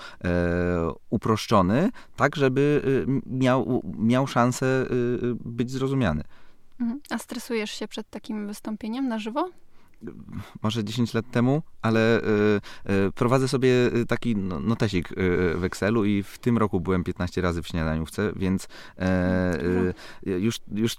uproszczony, 1.10 1.90
tak 2.16 2.36
żeby 2.36 2.82
miał, 3.26 3.84
miał 3.98 4.28
szansę 4.28 4.86
być 5.46 5.72
zrozumiany. 5.72 6.24
Mhm. 6.80 7.02
A 7.10 7.18
stresujesz 7.18 7.72
się 7.72 7.88
przed 7.88 8.10
takim 8.10 8.48
wystąpieniem 8.48 9.08
na 9.08 9.20
żywo? 9.20 9.50
Może 10.64 10.84
10 10.84 11.14
lat 11.14 11.32
temu, 11.32 11.64
ale 11.82 12.22
y, 12.22 12.24
y, 13.08 13.12
prowadzę 13.12 13.48
sobie 13.48 13.70
y, 13.96 14.06
taki 14.06 14.36
no, 14.36 14.60
notesik 14.60 15.10
w 15.56 15.64
Excelu 15.64 16.06
i 16.06 16.24
w 16.24 16.40
tym 16.40 16.58
roku 16.58 16.82
byłem 16.82 17.04
15 17.04 17.42
razy 17.42 17.62
w 17.62 17.68
śniadaniówce, 17.68 18.34
więc 18.36 18.68
e, 18.98 19.94
już, 20.26 20.60
już, 20.72 20.96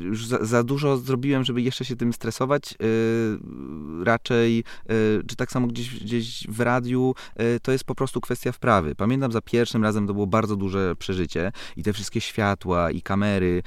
już 0.00 0.26
za, 0.26 0.44
za, 0.44 0.62
dużo 0.62 0.96
zrobiłem, 0.96 1.44
żeby 1.44 1.62
jeszcze 1.62 1.84
się 1.84 1.96
tym 1.96 2.12
stresować. 2.12 2.74
Raczej, 4.04 4.64
czy 5.26 5.36
tak 5.36 5.52
samo 5.52 5.66
gdzieś, 5.66 6.04
gdzieś 6.04 6.46
w 6.48 6.60
radiu, 6.60 7.14
to 7.62 7.72
jest 7.72 7.84
po 7.84 7.94
prostu 7.94 8.20
kwestia 8.20 8.52
wprawy. 8.52 8.94
Pamiętam 8.94 9.32
za 9.32 9.40
pierwszym 9.40 9.82
razem 9.82 10.06
to 10.06 10.14
było 10.14 10.26
bardzo 10.26 10.56
duże 10.56 10.96
przeżycie 10.96 11.52
i 11.76 11.82
te 11.82 11.92
wszystkie 11.92 12.20
światła 12.20 12.90
i 12.90 13.02
kamery, 13.02 13.62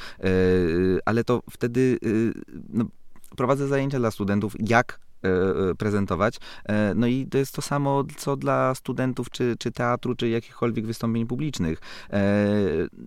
ale 1.05 1.23
to 1.23 1.41
wtedy 1.49 1.99
no, 2.69 2.85
prowadzę 3.37 3.67
zajęcia 3.67 3.99
dla 3.99 4.11
studentów, 4.11 4.53
jak 4.59 4.99
e, 5.23 5.29
e, 5.29 5.75
prezentować. 5.75 6.37
E, 6.65 6.93
no 6.95 7.07
i 7.07 7.27
to 7.27 7.37
jest 7.37 7.55
to 7.55 7.61
samo, 7.61 8.03
co 8.17 8.35
dla 8.35 8.75
studentów 8.75 9.29
czy, 9.29 9.55
czy 9.59 9.71
teatru, 9.71 10.15
czy 10.15 10.29
jakichkolwiek 10.29 10.87
wystąpień 10.87 11.27
publicznych. 11.27 11.81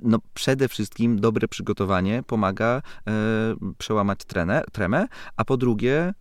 No 0.02 0.18
przede 0.34 0.68
wszystkim 0.68 1.20
dobre 1.20 1.48
przygotowanie 1.48 2.22
pomaga 2.26 2.82
przełamać 3.78 4.24
trenę, 4.24 4.62
tremę, 4.72 5.06
a 5.36 5.44
po 5.44 5.56
drugie 5.56 6.14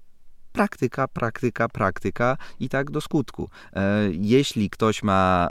praktyka, 0.51 1.07
praktyka, 1.07 1.69
praktyka 1.69 2.37
i 2.59 2.69
tak 2.69 2.91
do 2.91 3.01
skutku. 3.01 3.49
Jeśli 4.11 4.69
ktoś 4.69 5.03
ma 5.03 5.49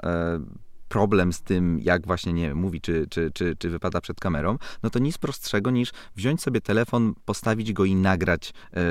problem 0.88 1.32
z 1.32 1.42
tym, 1.42 1.78
jak 1.80 2.06
właśnie, 2.06 2.32
nie 2.32 2.54
mówi, 2.54 2.80
czy, 2.80 3.06
czy, 3.10 3.30
czy, 3.34 3.56
czy 3.58 3.70
wypada 3.70 4.00
przed 4.00 4.20
kamerą, 4.20 4.58
no 4.82 4.90
to 4.90 4.98
nic 4.98 5.18
prostszego 5.18 5.70
niż 5.70 5.92
wziąć 6.16 6.42
sobie 6.42 6.60
telefon, 6.60 7.14
postawić 7.24 7.72
go 7.72 7.84
i 7.84 7.94
nagrać 7.94 8.52
yy, 8.72 8.82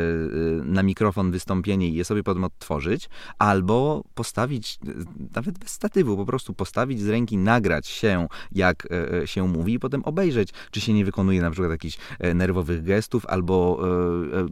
na 0.64 0.84
mikrofon 0.84 1.32
wystąpienie 1.32 1.90
i 1.90 1.94
je 1.94 2.06
sobie 2.06 2.24
potem 2.24 2.44
odtworzyć, 2.44 3.10
albo 3.40 4.04
postawić, 4.16 4.80
yy, 4.84 4.94
nawet 5.36 5.58
bez 5.60 5.70
statywu, 5.70 6.18
po 6.18 6.26
prostu 6.26 6.54
postawić 6.54 7.02
z 7.02 7.10
ręki, 7.10 7.38
nagrać 7.38 7.88
się, 7.88 8.28
jak 8.52 8.88
yy, 9.12 9.28
się 9.28 9.48
mówi 9.48 9.74
i 9.74 9.80
potem 9.80 10.04
obejrzeć, 10.04 10.50
czy 10.72 10.82
się 10.82 10.94
nie 10.94 11.06
wykonuje 11.06 11.42
na 11.42 11.52
przykład 11.52 11.72
jakichś 11.72 11.98
nerwowych 12.36 12.84
gestów, 12.84 13.26
albo, 13.26 13.80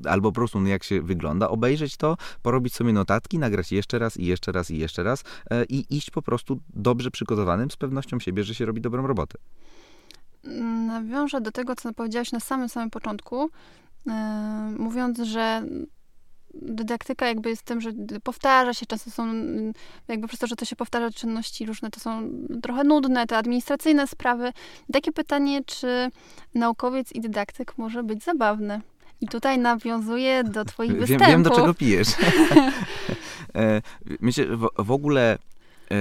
albo 0.06 0.32
po 0.32 0.36
prostu 0.36 0.60
no, 0.60 0.70
jak 0.70 0.84
się 0.84 1.02
wygląda, 1.02 1.50
obejrzeć 1.50 1.98
to, 1.98 2.18
porobić 2.42 2.76
sobie 2.76 2.94
notatki, 2.94 3.40
nagrać 3.40 3.72
jeszcze 3.72 4.00
raz 4.00 4.18
i 4.18 4.26
jeszcze 4.26 4.52
raz 4.52 4.72
i 4.72 4.78
jeszcze 4.78 5.04
raz 5.04 5.24
i 5.70 5.86
iść 5.90 6.12
po 6.12 6.22
prostu 6.22 6.60
dobrze 6.74 7.12
przygotowany 7.12 7.35
przygotowanym, 7.36 7.72
z 7.72 7.78
pewnością 7.78 8.20
siebie, 8.20 8.44
że 8.44 8.56
się 8.56 8.66
robi 8.66 8.82
dobrą 8.82 9.08
robotę. 9.08 9.38
Nawiążę 10.88 11.42
do 11.42 11.52
tego, 11.52 11.76
co 11.76 11.94
powiedziałaś 11.94 12.32
na 12.32 12.40
samym 12.40 12.70
samym 12.70 12.90
początku, 12.90 13.50
yy, 14.06 14.14
mówiąc, 14.78 15.20
że 15.20 15.64
dydaktyka 16.54 17.28
jakby 17.28 17.50
jest 17.50 17.64
tym, 17.64 17.82
że 17.82 17.92
powtarza 18.24 18.74
się, 18.74 18.86
często 18.86 19.12
są, 19.12 19.34
jakby 20.08 20.28
przez 20.28 20.40
to, 20.40 20.48
że 20.48 20.56
to 20.56 20.66
się 20.66 20.76
powtarza, 20.76 21.12
czynności 21.12 21.66
różne, 21.66 21.90
to 21.90 22.00
są 22.00 22.30
trochę 22.64 22.84
nudne, 22.84 23.28
te 23.28 23.38
administracyjne 23.38 24.08
sprawy. 24.08 24.54
Takie 24.94 25.12
pytanie, 25.12 25.64
czy 25.66 26.10
naukowiec 26.54 27.12
i 27.12 27.22
dydaktyk 27.22 27.78
może 27.78 28.04
być 28.04 28.24
zabawny? 28.24 28.82
I 29.22 29.28
tutaj 29.28 29.60
nawiązuję 29.60 30.44
do 30.44 30.66
twoich 30.66 30.92
wiem, 30.92 31.00
występów. 31.00 31.28
Wiem, 31.28 31.44
do 31.44 31.50
czego 31.50 31.74
pijesz. 31.74 32.08
E, 33.56 33.82
myślę, 34.20 34.46
w, 34.46 34.68
w 34.78 34.92
ogóle 34.92 35.38
e, 35.92 35.96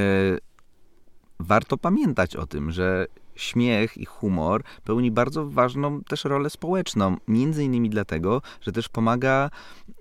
warto 1.40 1.76
pamiętać 1.76 2.36
o 2.36 2.46
tym, 2.46 2.70
że 2.70 3.06
śmiech 3.36 3.98
i 3.98 4.04
humor 4.04 4.62
pełni 4.84 5.10
bardzo 5.10 5.46
ważną 5.50 6.00
też 6.02 6.24
rolę 6.24 6.50
społeczną. 6.50 7.16
Między 7.28 7.64
innymi 7.64 7.90
dlatego, 7.90 8.42
że 8.60 8.72
też 8.72 8.88
pomaga 8.88 9.50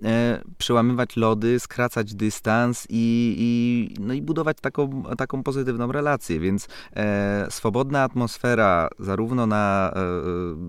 e, 0.04 0.42
przełamywać 0.58 1.16
lody, 1.16 1.60
skracać 1.60 2.14
dystans 2.14 2.86
i, 2.90 3.36
i, 3.38 3.94
no 4.00 4.14
i 4.14 4.22
budować 4.22 4.56
taką, 4.60 5.02
taką 5.18 5.42
pozytywną 5.42 5.92
relację. 5.92 6.40
Więc 6.40 6.68
e, 6.96 7.46
swobodna 7.50 8.02
atmosfera, 8.02 8.88
zarówno 8.98 9.46
na, 9.46 9.92
e, 9.96 10.00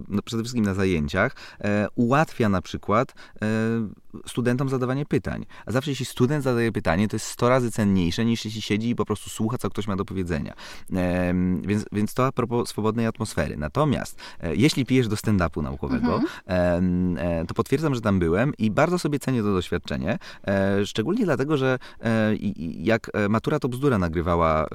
no 0.08 0.22
przede 0.22 0.44
wszystkim 0.44 0.66
na 0.66 0.74
zajęciach, 0.74 1.36
e, 1.62 1.88
ułatwia 1.96 2.50
na 2.50 2.62
przykład 2.62 3.14
e, 3.42 3.46
studentom 4.28 4.70
zadawanie 4.70 5.06
pytań. 5.06 5.46
A 5.66 5.72
zawsze 5.72 5.92
jeśli 5.92 6.06
student 6.06 6.44
zadaje 6.44 6.72
pytanie, 6.72 7.08
to 7.08 7.16
jest 7.16 7.26
100 7.26 7.50
razy 7.50 7.72
cenniejsze 7.72 8.26
niż 8.26 8.46
jeśli 8.46 8.62
siedzi 8.62 8.90
i 8.90 8.96
po 8.96 9.06
prostu 9.06 9.30
słucha, 9.30 9.58
co 9.58 9.70
ktoś 9.70 9.88
ma 9.88 9.96
do 9.96 10.06
powiedzenia. 10.06 10.54
Więc, 11.62 11.86
więc 11.92 12.14
to 12.14 12.26
a 12.26 12.32
propos 12.32 12.70
swobodnej 12.70 13.06
atmosfery. 13.06 13.58
Natomiast 13.58 14.20
e, 14.40 14.56
jeśli 14.56 14.86
pijesz 14.86 15.08
do 15.08 15.16
stand-upu 15.16 15.64
naukowego, 15.64 16.20
mhm. 16.48 17.48
to 17.48 17.54
potwierdzam, 17.54 17.96
że 17.96 18.02
tam 18.02 18.20
byłem 18.20 18.54
i 18.58 18.72
bardzo 18.72 19.00
sobie 19.00 19.20
cenię 19.20 19.42
to 19.42 19.54
doświadczenie. 19.54 20.18
Szczególnie 20.86 21.26
dlatego, 21.26 21.58
że 21.58 21.80
jak 22.80 23.12
Matura 23.30 23.60
to 23.60 23.70
bzdura 23.70 23.98
nagrywała 23.98 24.68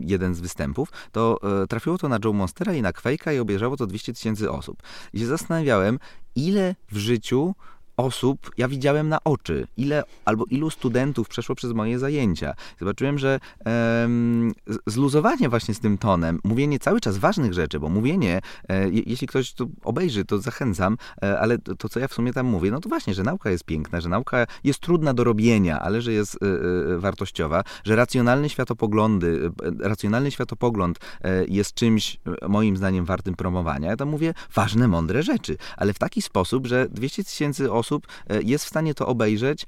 jeden 0.00 0.34
z 0.34 0.40
występów, 0.40 0.88
to 1.12 1.38
trafiło 1.68 1.98
to 1.98 2.08
na 2.08 2.18
Joe 2.24 2.32
Monstera 2.32 2.74
i 2.74 2.82
na 2.82 2.90
Quake'a 2.90 3.34
i 3.36 3.38
obejrzało 3.38 3.76
to 3.76 3.86
200 3.86 4.12
tysięcy 4.12 4.50
osób. 4.50 4.82
I 5.12 5.18
się 5.18 5.26
zastanawiałem, 5.26 5.98
ile 6.36 6.74
w 6.92 6.96
życiu 6.96 7.54
osób 7.96 8.50
ja 8.58 8.68
widziałem 8.68 9.08
na 9.08 9.24
oczy, 9.24 9.66
ile 9.76 10.02
albo 10.24 10.44
ilu 10.50 10.70
studentów 10.70 11.28
przeszło 11.28 11.54
przez 11.54 11.72
moje 11.72 11.98
zajęcia. 11.98 12.54
Zobaczyłem, 12.80 13.18
że 13.18 13.40
um, 13.66 14.52
zluzowanie 14.86 15.48
właśnie 15.48 15.74
z 15.74 15.80
tym 15.80 15.98
tonem, 15.98 16.40
mówienie 16.44 16.78
cały 16.78 17.00
czas 17.00 17.18
ważnych 17.18 17.52
rzeczy, 17.52 17.80
bo 17.80 17.88
mówienie, 17.88 18.40
e, 18.68 18.88
jeśli 18.90 19.26
ktoś 19.26 19.52
to 19.52 19.66
obejrzy, 19.84 20.24
to 20.24 20.38
zachęcam, 20.38 20.96
e, 21.22 21.40
ale 21.40 21.58
to, 21.58 21.74
to, 21.74 21.88
co 21.88 22.00
ja 22.00 22.08
w 22.08 22.14
sumie 22.14 22.32
tam 22.32 22.46
mówię, 22.46 22.70
no 22.70 22.80
to 22.80 22.88
właśnie, 22.88 23.14
że 23.14 23.22
nauka 23.22 23.50
jest 23.50 23.64
piękna, 23.64 24.00
że 24.00 24.08
nauka 24.08 24.46
jest 24.64 24.80
trudna 24.80 25.14
do 25.14 25.24
robienia, 25.24 25.80
ale 25.80 26.02
że 26.02 26.12
jest 26.12 26.38
e, 26.42 26.46
e 26.94 26.98
wartościowa, 26.98 27.64
że 27.84 27.96
racjonalne 27.96 28.48
światopoglądy, 28.48 29.50
e, 29.82 29.88
racjonalny 29.88 30.30
światopogląd 30.30 30.98
e, 31.20 31.44
jest 31.44 31.74
czymś, 31.74 32.18
moim 32.48 32.76
zdaniem, 32.76 33.04
wartym 33.04 33.34
promowania. 33.34 33.90
Ja 33.90 33.96
tam 33.96 34.08
mówię 34.08 34.34
ważne, 34.54 34.88
mądre 34.88 35.22
rzeczy, 35.22 35.56
ale 35.76 35.92
w 35.92 35.98
taki 35.98 36.21
sposób, 36.22 36.66
że 36.66 36.88
200 36.90 37.24
tysięcy 37.24 37.72
osób 37.72 38.06
e, 38.30 38.42
jest 38.42 38.64
w 38.64 38.68
stanie 38.68 38.94
to 38.94 39.06
obejrzeć, 39.06 39.62
e, 39.62 39.66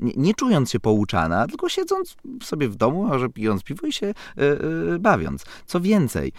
nie, 0.00 0.12
nie 0.16 0.34
czując 0.34 0.70
się 0.70 0.80
pouczana, 0.80 1.46
tylko 1.46 1.68
siedząc 1.68 2.16
sobie 2.42 2.68
w 2.68 2.76
domu, 2.76 3.04
może 3.04 3.28
pijąc 3.28 3.62
piwo 3.62 3.86
i 3.86 3.92
się 3.92 4.06
e, 4.06 4.14
bawiąc. 4.98 5.44
Co 5.66 5.80
więcej, 5.80 6.32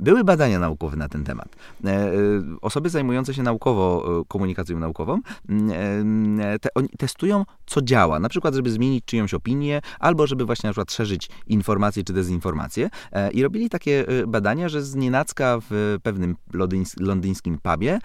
były 0.00 0.24
badania 0.24 0.58
naukowe 0.58 0.96
na 0.96 1.08
ten 1.08 1.24
temat. 1.24 1.56
Osoby 2.60 2.90
zajmujące 2.90 3.34
się 3.34 3.42
naukowo 3.42 4.04
komunikacją 4.28 4.78
naukową 4.78 5.20
te, 6.60 6.68
testują, 6.98 7.44
co 7.66 7.82
działa. 7.82 8.18
Na 8.18 8.28
przykład, 8.28 8.54
żeby 8.54 8.70
zmienić 8.70 9.04
czyjąś 9.04 9.34
opinię, 9.34 9.80
albo 9.98 10.26
żeby 10.26 10.44
właśnie 10.44 10.68
na 10.68 10.72
przykład 10.72 10.92
szerzyć 10.92 11.28
informacje 11.46 12.04
czy 12.04 12.12
dezinformacje. 12.12 12.90
I 13.32 13.42
robili 13.42 13.70
takie 13.70 14.06
badania, 14.26 14.68
że 14.68 14.82
z 14.82 14.94
nienacka 14.94 15.58
w 15.70 15.98
pewnym 16.02 16.36
londyńskim 17.00 17.58
pubie 17.58 17.98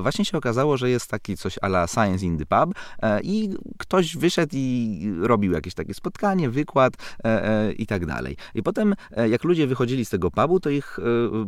właśnie 0.00 0.23
się 0.24 0.38
okazało, 0.38 0.76
że 0.76 0.90
jest 0.90 1.10
taki 1.10 1.36
coś 1.36 1.58
ala 1.62 1.86
Science 1.86 2.26
in 2.26 2.38
the 2.38 2.46
Pub 2.46 2.74
e, 3.02 3.20
i 3.22 3.54
ktoś 3.78 4.16
wyszedł 4.16 4.52
i 4.56 5.10
robił 5.20 5.52
jakieś 5.52 5.74
takie 5.74 5.94
spotkanie, 5.94 6.50
wykład 6.50 6.94
e, 7.24 7.48
e, 7.48 7.72
i 7.72 7.86
tak 7.86 8.06
dalej. 8.06 8.36
I 8.54 8.62
potem, 8.62 8.94
jak 9.30 9.44
ludzie 9.44 9.66
wychodzili 9.66 10.04
z 10.04 10.10
tego 10.10 10.30
pubu, 10.30 10.60
to 10.60 10.70
ich 10.70 10.98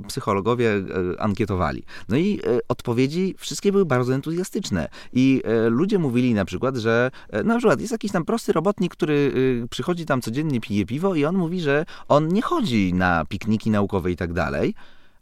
psychologowie 0.08 0.70
ankietowali. 1.18 1.82
No 2.08 2.16
i 2.16 2.40
odpowiedzi 2.68 3.34
wszystkie 3.38 3.72
były 3.72 3.86
bardzo 3.86 4.14
entuzjastyczne. 4.14 4.88
I 5.12 5.42
ludzie 5.70 5.98
mówili 5.98 6.34
na 6.34 6.44
przykład, 6.44 6.76
że 6.76 7.10
na 7.44 7.58
przykład 7.58 7.80
jest 7.80 7.92
jakiś 7.92 8.12
tam 8.12 8.24
prosty 8.24 8.52
robotnik, 8.52 8.92
który 8.92 9.32
przychodzi 9.70 10.06
tam 10.06 10.22
codziennie, 10.22 10.60
pije 10.60 10.86
piwo 10.86 11.14
i 11.14 11.24
on 11.24 11.36
mówi, 11.36 11.60
że 11.60 11.84
on 12.08 12.28
nie 12.28 12.42
chodzi 12.42 12.94
na 12.94 13.24
pikniki 13.24 13.70
naukowe 13.70 14.10
i 14.10 14.16
tak 14.16 14.32
dalej, 14.32 14.74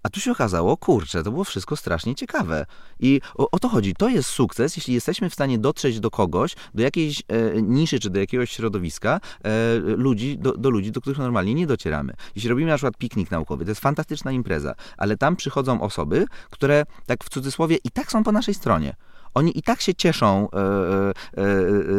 a 0.05 0.09
tu 0.09 0.21
się 0.21 0.33
okazało, 0.33 0.77
kurczę, 0.77 1.23
to 1.23 1.31
było 1.31 1.45
wszystko 1.45 1.77
strasznie 1.77 2.15
ciekawe. 2.15 2.67
I 3.01 3.21
o, 3.35 3.51
o 3.51 3.59
to 3.59 3.69
chodzi. 3.69 3.95
To 3.95 4.09
jest 4.09 4.29
sukces, 4.29 4.77
jeśli 4.77 4.95
jesteśmy 4.95 5.31
w 5.31 5.35
stanie 5.35 5.59
dotrzeć 5.59 6.01
do 6.01 6.11
kogoś, 6.11 6.57
do 6.75 6.83
jakiejś 6.83 7.23
e, 7.29 7.63
niszy 7.63 8.01
czy 8.01 8.11
do 8.11 8.21
jakiegoś 8.21 8.51
środowiska, 8.51 9.21
e, 9.45 9.79
ludzi, 9.79 10.39
do, 10.39 10.53
do, 10.53 10.71
ludzi, 10.71 10.93
do 10.93 11.01
których 11.01 11.19
normalnie 11.19 11.55
nie 11.55 11.67
docieramy. 11.67 12.13
Jeśli 12.35 12.51
robimy 12.51 12.71
na 12.71 12.77
przykład 12.77 12.97
piknik 12.97 13.31
naukowy, 13.31 13.65
to 13.65 13.71
jest 13.71 13.81
fantastyczna 13.81 14.33
impreza, 14.33 14.75
ale 14.97 15.17
tam 15.17 15.37
przychodzą 15.37 15.81
osoby, 15.81 16.27
które 16.51 16.85
tak 17.07 17.25
w 17.25 17.29
cudzysłowie 17.29 17.79
i 17.85 17.91
tak 17.91 18.13
są 18.13 18.25
po 18.25 18.33
naszej 18.33 18.55
stronie. 18.55 18.95
Oni 19.35 19.59
i 19.59 19.63
tak 19.63 19.81
się 19.81 19.95
cieszą 19.95 20.49
e, 20.53 20.59
e, 20.59 21.43
e, 21.43 21.45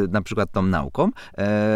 na 0.10 0.22
przykład 0.22 0.52
tą 0.52 0.62
nauką, 0.62 1.12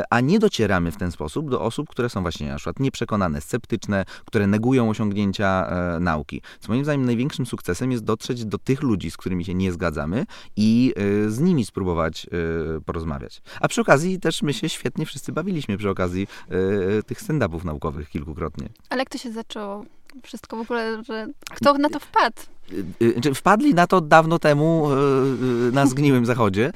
a 0.09 0.19
nie 0.19 0.39
docieramy 0.39 0.91
w 0.91 0.97
ten 0.97 1.11
sposób 1.11 1.49
do 1.49 1.61
osób, 1.61 1.89
które 1.89 2.09
są 2.09 2.21
właśnie 2.21 2.49
na 2.49 2.55
przykład 2.55 2.79
nieprzekonane, 2.79 3.41
sceptyczne, 3.41 4.05
które 4.25 4.47
negują 4.47 4.89
osiągnięcia 4.89 5.69
nauki. 5.99 6.41
Co 6.59 6.71
moim 6.71 6.83
zdaniem 6.83 7.05
największym 7.05 7.45
sukcesem 7.45 7.91
jest 7.91 8.03
dotrzeć 8.03 8.45
do 8.45 8.57
tych 8.57 8.81
ludzi, 8.81 9.11
z 9.11 9.17
którymi 9.17 9.45
się 9.45 9.53
nie 9.53 9.71
zgadzamy 9.71 10.25
i 10.55 10.93
z 11.27 11.39
nimi 11.39 11.65
spróbować 11.65 12.27
porozmawiać. 12.85 13.41
A 13.61 13.67
przy 13.67 13.81
okazji 13.81 14.19
też 14.19 14.41
my 14.41 14.53
się 14.53 14.69
świetnie 14.69 15.05
wszyscy 15.05 15.31
bawiliśmy 15.31 15.77
przy 15.77 15.89
okazji 15.89 16.27
tych 17.05 17.21
stand-upów 17.21 17.65
naukowych 17.65 18.09
kilkukrotnie. 18.09 18.69
Ale 18.89 18.99
jak 18.99 19.09
to 19.09 19.17
się 19.17 19.31
zaczęło? 19.31 19.85
Wszystko 20.23 20.57
w 20.57 20.61
ogóle, 20.61 21.03
że 21.03 21.27
kto 21.49 21.73
na 21.73 21.89
to 21.89 21.99
wpadł? 21.99 22.41
Y, 22.73 23.29
y, 23.29 23.33
wpadli 23.33 23.73
na 23.73 23.87
to 23.87 24.01
dawno 24.01 24.39
temu 24.39 24.89
y, 24.91 25.71
na 25.71 25.85
zgniłym 25.85 26.25
zachodzie. 26.25 26.71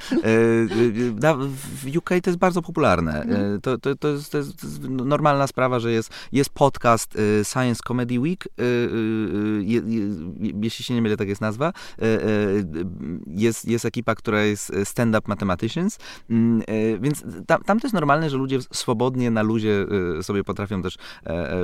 W 1.82 1.96
UK 1.96 2.08
to 2.08 2.30
jest 2.30 2.38
bardzo 2.38 2.62
popularne. 2.62 3.22
Mhm. 3.22 3.60
To, 3.60 3.78
to, 3.78 3.96
to, 3.96 4.08
jest, 4.08 4.32
to, 4.32 4.38
jest, 4.38 4.82
normalna 4.88 5.46
sprawa, 5.46 5.80
że 5.80 5.92
jest, 5.92 6.10
jest 6.32 6.50
podcast 6.50 7.18
Science 7.52 7.80
Comedy 7.86 8.20
Week, 8.20 8.48
jeśli 10.62 10.84
się 10.84 10.94
nie 10.94 11.02
mylę, 11.02 11.16
tak 11.16 11.28
jest 11.28 11.40
nazwa. 11.40 11.72
Jest, 13.26 13.64
jest 13.64 13.84
ekipa, 13.84 14.14
która 14.14 14.42
jest 14.42 14.72
Stand 14.84 15.16
Up 15.16 15.24
Mathematicians, 15.28 15.98
mm, 16.30 16.62
więc 17.00 17.24
tam, 17.46 17.62
tam 17.62 17.80
to 17.80 17.86
jest 17.86 17.94
normalne, 17.94 18.30
że 18.30 18.36
ludzie 18.36 18.58
swobodnie 18.72 19.30
na 19.30 19.42
luzie 19.42 19.86
sobie 20.22 20.44
potrafią 20.44 20.82
też 20.82 20.98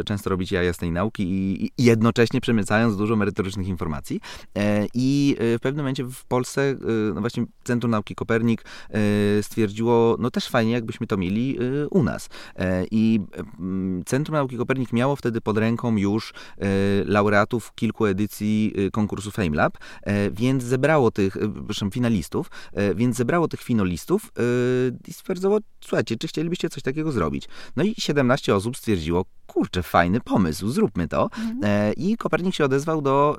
często 0.05 0.31
robić 0.31 0.53
jaja 0.53 0.73
z 0.73 0.77
tej 0.77 0.93
nauki 0.93 1.23
i 1.65 1.71
jednocześnie 1.79 2.41
przemycając 2.41 2.97
dużo 2.97 3.17
merytorycznych 3.17 3.69
informacji. 3.69 4.20
E, 4.59 4.87
I 4.95 5.37
e, 5.39 5.59
w 5.59 5.61
pewnym 5.61 5.85
momencie 5.85 6.05
w 6.05 6.25
Polsce, 6.25 6.63
e, 6.71 6.77
no 7.15 7.21
właśnie 7.21 7.45
Centrum 7.65 7.91
Nauki 7.91 8.15
Kopernik 8.15 8.65
stwierdziło, 9.43 10.17
no 10.19 10.31
też 10.31 10.49
fajnie, 10.49 10.73
jakbyśmy 10.73 11.07
to 11.07 11.17
mieli 11.17 11.59
u 11.91 12.03
nas. 12.03 12.29
I 12.91 13.21
Centrum 14.07 14.37
Nauki 14.37 14.57
Kopernik 14.57 14.93
miało 14.93 15.17
wtedy 15.17 15.41
pod 15.41 15.59
ręką 15.59 15.97
już 15.97 16.33
laureatów 17.05 17.75
kilku 17.75 18.07
edycji 18.07 18.75
konkursu 18.93 19.31
FameLab, 19.31 19.79
więc 20.33 20.65
zebrało 20.65 21.11
tych, 21.11 21.37
proszę, 21.65 21.91
finalistów, 21.91 22.51
więc 22.95 23.17
zebrało 23.17 23.49
tych 23.49 23.63
finalistów 23.63 24.33
i 25.09 25.13
stwierdzono, 25.13 25.59
słuchajcie, 25.81 26.17
czy 26.17 26.29
chcielibyście 26.29 26.69
coś 26.69 26.83
takiego 26.83 27.13
zrobić? 27.13 27.49
No 27.77 27.85
i 27.85 27.95
17 27.99 28.55
osób 28.55 28.77
stwierdziło, 28.77 29.25
kurczę, 29.53 29.83
fajny 29.83 30.21
pomysł, 30.21 30.69
zróbmy 30.69 31.09
to. 31.09 31.23
Mhm. 31.23 31.95
I 31.97 32.17
Kopernik 32.17 32.55
się 32.55 32.65
odezwał 32.65 33.03
do 33.03 33.37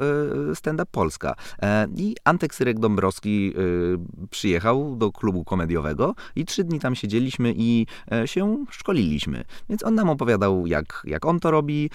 Stand 0.53 0.81
Up 0.81 0.89
Polska. 0.91 1.35
E, 1.61 1.87
I 1.97 2.15
Antek 2.23 2.55
Syrek 2.55 2.79
Dąbrowski 2.79 3.53
e, 3.55 4.27
przyjechał 4.27 4.95
do 4.95 5.11
klubu 5.11 5.43
komediowego 5.43 6.15
i 6.35 6.45
trzy 6.45 6.63
dni 6.63 6.79
tam 6.79 6.95
siedzieliśmy 6.95 7.53
i 7.57 7.87
e, 8.11 8.27
się 8.27 8.65
szkoliliśmy. 8.71 9.43
Więc 9.69 9.83
on 9.83 9.95
nam 9.95 10.09
opowiadał, 10.09 10.67
jak, 10.67 11.03
jak 11.05 11.25
on 11.25 11.39
to 11.39 11.51
robi. 11.51 11.89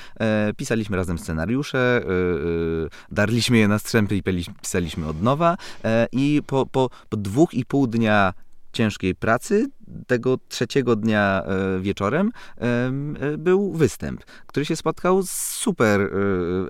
Pisaliśmy 0.56 0.96
razem 0.96 1.18
scenariusze, 1.18 2.02
darliśmy 3.12 3.58
je 3.58 3.68
na 3.68 3.78
strzępy 3.78 4.16
i 4.16 4.22
pisaliśmy 4.62 5.08
od 5.08 5.22
nowa. 5.22 5.56
I 6.12 6.42
po, 6.46 6.66
po, 6.66 6.90
po 7.08 7.16
dwóch 7.16 7.54
i 7.54 7.64
pół 7.64 7.86
dnia 7.86 8.32
ciężkiej 8.72 9.14
pracy 9.14 9.66
tego 10.06 10.38
trzeciego 10.48 10.96
dnia 10.96 11.42
e, 11.44 11.80
wieczorem 11.80 12.30
e, 12.56 13.38
był 13.38 13.72
występ, 13.72 14.24
który 14.46 14.66
się 14.66 14.76
spotkał 14.76 15.22
z 15.22 15.30
super 15.30 16.00
e, 16.00 16.08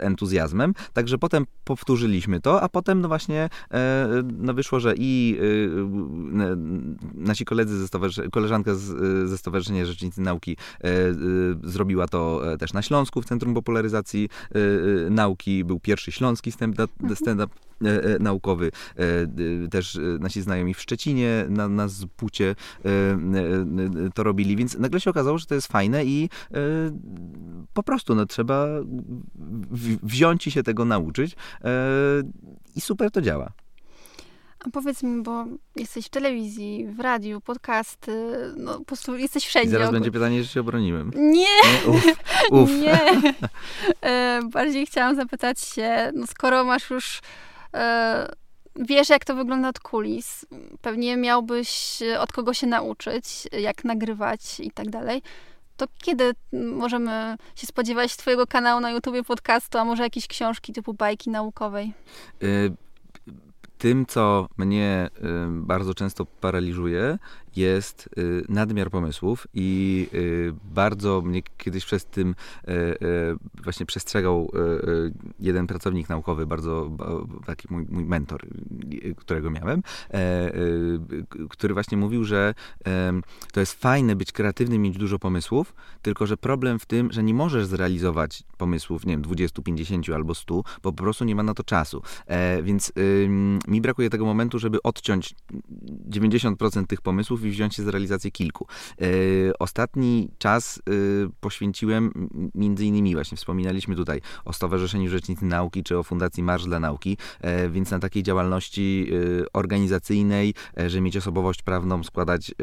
entuzjazmem, 0.02 0.74
także 0.92 1.18
potem 1.18 1.46
powtórzyliśmy 1.64 2.40
to, 2.40 2.62
a 2.62 2.68
potem 2.68 3.00
no 3.00 3.08
właśnie 3.08 3.48
no 4.38 4.54
wyszło, 4.54 4.80
że 4.80 4.94
i 4.96 5.38
nasi 7.14 7.44
koledzy 7.44 7.78
ze 7.78 7.88
stowarzyszenia, 7.88 8.28
koleżanka 8.30 8.74
z, 8.74 8.82
ze 9.28 9.38
Stowarzyszenia 9.38 9.84
Rzecznicy 9.84 10.20
Nauki 10.20 10.56
zrobiła 11.64 12.08
to 12.08 12.42
też 12.58 12.72
na 12.72 12.82
Śląsku 12.82 13.22
w 13.22 13.24
Centrum 13.24 13.54
Popularyzacji 13.54 14.28
Nauki, 15.10 15.64
był 15.64 15.80
pierwszy 15.80 16.12
śląski 16.12 16.52
stand-up 16.52 16.92
stand 17.14 17.42
naukowy, 18.20 18.70
też 19.70 19.98
nasi 20.20 20.42
znajomi 20.42 20.74
w 20.74 20.80
Szczecinie 20.80 21.46
na, 21.48 21.68
na 21.68 21.88
Zpucie 21.88 22.54
E, 22.84 23.05
to 24.14 24.22
robili, 24.22 24.56
więc 24.56 24.78
nagle 24.78 25.00
się 25.00 25.10
okazało, 25.10 25.38
że 25.38 25.46
to 25.46 25.54
jest 25.54 25.66
fajne 25.66 26.04
i 26.04 26.28
e, 26.52 26.58
po 27.72 27.82
prostu 27.82 28.14
no, 28.14 28.26
trzeba 28.26 28.66
wziąć 30.02 30.44
się 30.44 30.62
tego 30.62 30.84
nauczyć 30.84 31.36
e, 31.64 31.68
i 32.76 32.80
super 32.80 33.10
to 33.10 33.22
działa. 33.22 33.52
A 34.66 34.70
powiedz 34.70 35.02
mi, 35.02 35.22
bo 35.22 35.44
jesteś 35.76 36.06
w 36.06 36.08
telewizji, 36.08 36.86
w 36.86 37.00
radiu, 37.00 37.40
podcasty, 37.40 38.12
no 38.56 38.78
po 38.78 38.84
prostu 38.84 39.16
jesteś 39.16 39.46
wszędzie. 39.46 39.68
I 39.68 39.72
zaraz 39.72 39.92
będzie 39.92 40.10
pytanie, 40.10 40.42
że 40.42 40.48
się 40.48 40.60
obroniłem. 40.60 41.10
Nie! 41.14 41.32
nie? 41.32 41.46
Uf, 41.86 42.04
uf. 42.50 42.70
Nie! 42.70 43.34
bardziej 44.52 44.86
chciałam 44.86 45.16
zapytać 45.16 45.60
się, 45.60 46.12
no 46.14 46.26
skoro 46.26 46.64
masz 46.64 46.90
już 46.90 47.20
wiesz, 48.78 49.08
jak 49.08 49.24
to 49.24 49.34
wygląda 49.34 49.68
od 49.68 49.80
kulis. 49.80 50.46
Pewnie 50.80 51.16
miałbyś 51.16 51.98
od 52.20 52.32
kogo 52.32 52.54
się 52.54 52.66
nauczyć, 52.66 53.48
jak 53.52 53.84
nagrywać 53.84 54.60
i 54.60 54.70
tak 54.70 54.90
dalej. 54.90 55.22
To 55.76 55.86
kiedy 55.98 56.32
możemy 56.52 57.36
się 57.56 57.66
spodziewać 57.66 58.16
Twojego 58.16 58.46
kanału 58.46 58.80
na 58.80 58.90
YouTubie, 58.90 59.22
podcastu, 59.22 59.78
a 59.78 59.84
może 59.84 60.02
jakieś 60.02 60.26
książki 60.26 60.72
typu 60.72 60.94
bajki 60.94 61.30
naukowej? 61.30 61.92
Y 62.42 62.72
tym, 63.78 64.06
co 64.06 64.48
mnie 64.56 65.10
y, 65.16 65.20
bardzo 65.48 65.94
często 65.94 66.26
paraliżuje, 66.26 67.18
jest 67.56 68.08
y, 68.18 68.44
nadmiar 68.48 68.90
pomysłów 68.90 69.46
i 69.54 70.08
y, 70.14 70.52
bardzo 70.74 71.22
mnie 71.22 71.42
kiedyś 71.58 71.84
przez 71.84 72.06
tym 72.06 72.34
właśnie 73.64 73.86
przestrzegał 73.86 74.50
jeden 75.40 75.66
pracownik 75.66 76.08
naukowy, 76.08 76.46
bardzo 76.46 76.90
taki 77.46 77.68
mój, 77.70 77.86
mój 77.90 78.04
mentor, 78.04 78.46
którego 79.16 79.50
miałem, 79.50 79.82
e, 80.14 80.52
który 81.50 81.74
właśnie 81.74 81.96
mówił, 81.96 82.24
że 82.24 82.54
to 83.52 83.60
jest 83.60 83.80
fajne 83.80 84.16
być 84.16 84.32
kreatywnym, 84.32 84.82
mieć 84.82 84.98
dużo 84.98 85.18
pomysłów, 85.18 85.74
tylko 86.02 86.26
że 86.26 86.36
problem 86.36 86.78
w 86.78 86.86
tym, 86.86 87.12
że 87.12 87.22
nie 87.22 87.34
możesz 87.34 87.66
zrealizować 87.66 88.42
pomysłów, 88.56 89.06
nie 89.06 89.12
wiem, 89.12 89.22
20, 89.22 89.62
50 89.62 90.08
albo 90.14 90.34
100, 90.34 90.54
bo 90.54 90.64
po 90.82 90.92
prostu 90.92 91.24
nie 91.24 91.34
ma 91.34 91.42
na 91.42 91.54
to 91.54 91.64
czasu. 91.64 92.02
E, 92.26 92.62
więc 92.62 92.92
mi 93.68 93.80
brakuje 93.80 94.10
tego 94.10 94.24
momentu, 94.24 94.58
żeby 94.58 94.82
odciąć 94.82 95.34
90% 96.10 96.86
tych 96.86 97.00
pomysłów 97.00 97.42
i 97.46 97.50
wziąć 97.50 97.74
się 97.74 97.82
z 97.82 97.88
realizacji 97.88 98.32
kilku. 98.32 98.66
E, 99.00 99.06
ostatni 99.58 100.28
czas 100.38 100.78
e, 100.78 100.92
poświęciłem 101.40 102.28
między 102.54 102.84
innymi, 102.84 103.14
właśnie 103.14 103.36
wspominaliśmy 103.36 103.96
tutaj 103.96 104.20
o 104.44 104.52
Stowarzyszeniu 104.52 105.10
Rzecznicy 105.10 105.44
Nauki, 105.44 105.82
czy 105.82 105.98
o 105.98 106.02
Fundacji 106.02 106.42
Marsz 106.42 106.64
dla 106.64 106.80
Nauki, 106.80 107.16
e, 107.40 107.68
więc 107.68 107.90
na 107.90 107.98
takiej 107.98 108.22
działalności 108.22 109.10
organizacyjnej, 109.52 110.54
że 110.86 111.00
mieć 111.00 111.16
osobowość 111.16 111.62
prawną, 111.62 112.04
składać 112.04 112.54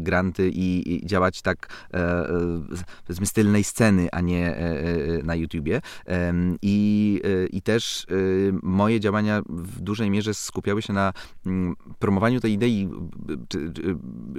granty 0.00 0.50
i, 0.54 1.00
działać 1.06 1.42
tak 1.42 1.88
z 3.08 3.32
tylnej 3.32 3.64
sceny, 3.64 4.08
a 4.12 4.20
nie 4.20 4.56
na 5.24 5.34
YouTubie. 5.34 5.80
I, 6.62 7.20
i 7.50 7.62
też 7.62 8.06
moje 8.62 9.00
działania 9.00 9.42
w 9.48 9.80
dużej 9.80 10.10
mierze 10.10 10.34
skupiały 10.34 10.82
się 10.82 10.92
na 10.92 11.12
mm, 11.46 11.76
promowaniu 11.98 12.40
tej 12.40 12.52
idei, 12.52 12.88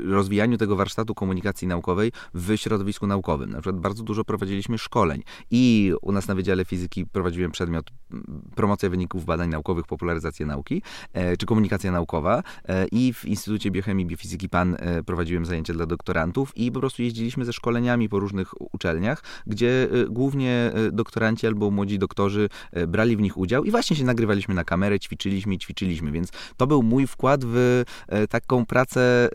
rozwijaniu 0.05 0.58
tego 0.58 0.75
warsztatu 0.75 1.15
komunikacji 1.15 1.67
naukowej 1.67 2.12
w 2.34 2.58
środowisku 2.58 3.08
naukowym. 3.08 3.49
Na 3.49 3.62
przykład 3.62 3.82
bardzo 3.82 4.03
dużo 4.03 4.23
prowadziliśmy 4.23 4.77
szkoleń 4.77 5.23
i 5.51 5.93
u 6.01 6.12
nas 6.12 6.27
na 6.27 6.36
Wydziale 6.36 6.65
Fizyki 6.65 7.05
prowadziłem 7.05 7.51
przedmiot 7.51 7.89
mm, 8.12 8.41
promocja 8.55 8.89
wyników 8.89 9.25
badań 9.25 9.49
naukowych, 9.49 9.86
popularyzacja 9.86 10.45
nauki, 10.45 10.82
e, 11.13 11.38
czy 11.38 11.45
komunikacja 11.45 11.91
naukowa 11.91 12.43
e, 12.67 12.86
i 12.91 13.13
w 13.13 13.25
Instytucie 13.25 13.71
Biochemii 13.71 14.05
i 14.05 14.08
Biofizyki 14.08 14.49
PAN 14.49 14.75
e, 14.79 15.03
prowadziłem 15.03 15.45
zajęcia 15.45 15.73
dla 15.73 15.86
doktorantów 15.86 16.58
i 16.58 16.71
po 16.71 16.79
prostu 16.79 17.01
jeździliśmy 17.01 17.45
ze 17.45 17.53
szkoleniami 17.53 18.10
po 18.10 18.19
różnych 18.19 18.62
uczelniach, 18.73 19.23
gdzie 19.47 19.88
głównie 20.10 20.71
doktoranci 20.91 21.47
albo 21.47 21.71
młodzi 21.71 21.99
doktorzy 21.99 22.49
brali 22.88 23.17
w 23.17 23.21
nich 23.21 23.38
udział 23.38 23.63
i 23.63 23.71
właśnie 23.71 23.95
się 23.95 24.03
nagrywaliśmy 24.03 24.55
na 24.55 24.63
kamerę, 24.63 24.99
ćwiczyliśmy 24.99 25.55
i 25.55 25.58
ćwiczyliśmy, 25.58 26.12
więc 26.12 26.32
to 26.58 26.67
był 26.67 26.84
mój 26.84 27.08
wkład 27.08 27.41
w 27.45 27.84
taką 28.29 28.65
pracę 28.65 29.29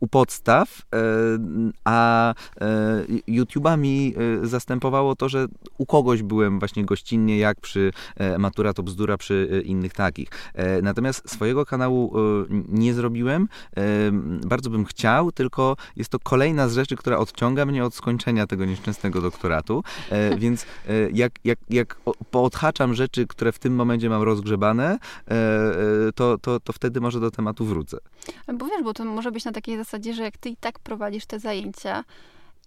u 0.00 0.06
podstaw, 0.08 0.82
e, 0.92 0.98
a 1.84 2.34
e, 2.60 2.66
YouTube'a 3.28 3.78
mi 3.78 4.14
e, 4.42 4.46
zastępowało 4.46 5.16
to, 5.16 5.28
że 5.28 5.46
u 5.78 5.86
kogoś 5.86 6.22
byłem 6.22 6.58
właśnie 6.58 6.84
gościnnie, 6.84 7.38
jak 7.38 7.60
przy 7.60 7.92
Matura 8.38 8.72
to 8.72 8.82
bzdura, 8.82 9.16
przy 9.16 9.62
innych 9.64 9.92
takich. 9.92 10.28
Natomiast 10.82 11.30
swojego 11.30 11.66
kanału 11.66 12.14
nie 12.68 12.94
zrobiłem. 12.94 13.48
Bardzo 14.46 14.70
bym 14.70 14.84
chciał, 14.84 15.32
tylko 15.32 15.76
jest 15.96 16.10
to 16.10 16.18
kolejna 16.18 16.68
z 16.68 16.74
rzeczy, 16.74 16.96
która 16.96 17.18
odciąga 17.18 17.66
mnie 17.66 17.84
od 17.84 17.94
skończenia 17.94 18.46
tego 18.46 18.64
nieszczęsnego 18.64 19.20
doktoratu. 19.20 19.82
Więc 20.38 20.66
jak, 21.12 21.32
jak, 21.44 21.58
jak 21.70 21.96
poodhaczam 22.30 22.94
rzeczy, 22.94 23.26
które 23.26 23.52
w 23.52 23.58
tym 23.58 23.74
momencie 23.74 24.08
mam 24.08 24.22
rozgrzebane, 24.22 24.98
to, 26.14 26.38
to, 26.38 26.60
to 26.60 26.72
wtedy 26.72 27.00
może 27.00 27.20
do 27.20 27.30
tematu 27.30 27.64
wrócę. 27.64 27.98
Bo 28.54 28.66
wiesz, 28.66 28.82
bo 28.84 28.94
to 28.94 29.04
może 29.04 29.25
być 29.32 29.44
na 29.44 29.52
takiej 29.52 29.76
zasadzie, 29.76 30.14
że 30.14 30.22
jak 30.22 30.38
ty 30.38 30.48
i 30.48 30.56
tak 30.56 30.78
prowadzisz 30.78 31.26
te 31.26 31.38
zajęcia 31.38 32.04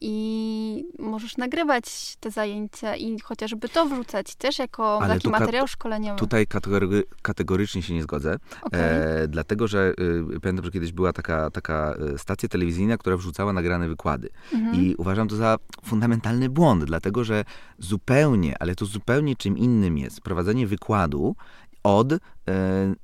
i 0.01 0.85
możesz 0.99 1.37
nagrywać 1.37 2.15
te 2.19 2.31
zajęcia 2.31 2.95
i 2.95 3.19
chociażby 3.19 3.69
to 3.69 3.85
wrzucać 3.85 4.35
też 4.35 4.59
jako 4.59 5.01
Ale 5.01 5.13
taki 5.13 5.29
materiał 5.29 5.67
szkoleniowy. 5.67 6.19
Tutaj 6.19 6.47
kategory, 6.47 7.03
kategorycznie 7.21 7.81
się 7.81 7.93
nie 7.93 8.03
zgodzę, 8.03 8.37
okay. 8.61 8.81
e, 8.81 9.27
dlatego 9.27 9.67
że 9.67 9.93
y, 10.35 10.39
pamiętam, 10.39 10.65
że 10.65 10.71
kiedyś 10.71 10.91
była 10.91 11.13
taka, 11.13 11.51
taka 11.51 11.95
y, 12.15 12.17
stacja 12.17 12.49
telewizyjna, 12.49 12.97
która 12.97 13.17
wrzucała 13.17 13.53
nagrane 13.53 13.89
wykłady 13.89 14.29
mhm. 14.53 14.75
i 14.75 14.95
uważam 14.95 15.27
to 15.27 15.35
za 15.35 15.57
fundamentalny 15.85 16.49
błąd, 16.49 16.83
dlatego 16.83 17.23
że 17.23 17.45
zupełnie, 17.79 18.55
ale 18.59 18.75
to 18.75 18.85
zupełnie 18.85 19.35
czym 19.35 19.57
innym 19.57 19.97
jest 19.97 20.21
prowadzenie 20.21 20.67
wykładu 20.67 21.35
od 21.83 22.13
e, 22.13 22.17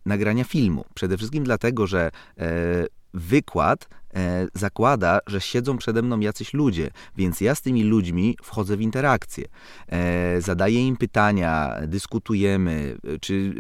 nagrania 0.06 0.44
filmu. 0.44 0.86
Przede 0.94 1.18
wszystkim 1.18 1.44
dlatego, 1.44 1.88
że 1.88 2.12
e, 2.38 2.86
wykład 3.16 3.88
e, 4.16 4.48
zakłada, 4.54 5.20
że 5.28 5.42
siedzą 5.42 5.78
przede 5.78 6.02
mną 6.02 6.20
jacyś 6.20 6.54
ludzie, 6.54 6.92
więc 7.18 7.42
ja 7.42 7.56
z 7.56 7.62
tymi 7.62 7.84
ludźmi 7.84 8.38
wchodzę 8.44 8.78
w 8.78 8.82
interakcję. 8.82 9.46
E, 9.88 10.42
zadaję 10.42 10.88
im 10.88 10.98
pytania, 10.98 11.76
dyskutujemy, 11.88 12.98
czy 13.22 13.54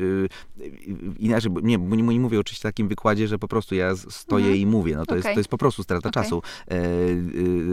e, 0.59 1.15
inaczej, 1.19 1.51
nie, 1.63 1.77
nie, 1.77 2.03
nie 2.03 2.19
mówię 2.19 2.39
oczywiście 2.39 2.67
o 2.67 2.71
takim 2.71 2.87
wykładzie, 2.87 3.27
że 3.27 3.39
po 3.39 3.47
prostu 3.47 3.75
ja 3.75 3.95
stoję 3.95 4.45
mhm. 4.45 4.61
i 4.61 4.65
mówię. 4.65 4.95
No 4.95 5.05
to, 5.05 5.15
okay. 5.15 5.17
jest, 5.17 5.27
to 5.27 5.39
jest 5.39 5.49
po 5.49 5.57
prostu 5.57 5.83
strata 5.83 6.09
okay. 6.09 6.23
czasu 6.23 6.41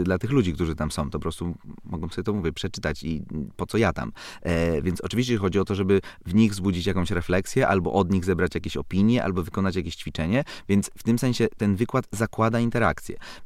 dla 0.03 0.17
tych 0.17 0.31
ludzi, 0.31 0.53
którzy 0.53 0.75
tam 0.75 0.91
są. 0.91 1.05
To 1.05 1.11
po 1.11 1.19
prostu 1.19 1.55
mogą 1.85 2.09
sobie 2.09 2.23
to, 2.23 2.33
mówię, 2.33 2.51
przeczytać 2.51 3.03
i 3.03 3.23
po 3.55 3.65
co 3.65 3.77
ja 3.77 3.93
tam. 3.93 4.11
Więc 4.83 5.01
oczywiście 5.01 5.37
chodzi 5.37 5.59
o 5.59 5.65
to, 5.65 5.75
żeby 5.75 6.01
w 6.25 6.35
nich 6.35 6.51
wzbudzić 6.51 6.85
jakąś 6.85 7.11
refleksję, 7.11 7.67
albo 7.67 7.93
od 7.93 8.11
nich 8.11 8.25
zebrać 8.25 8.55
jakieś 8.55 8.77
opinie, 8.77 9.23
albo 9.23 9.43
wykonać 9.43 9.75
jakieś 9.75 9.95
ćwiczenie, 9.95 10.43
więc 10.69 10.91
w 10.97 11.03
tym 11.03 11.19
sensie 11.19 11.47
ten 11.57 11.75
wykład 11.75 12.05
zakłada 12.11 12.59
interakcję. 12.59 12.72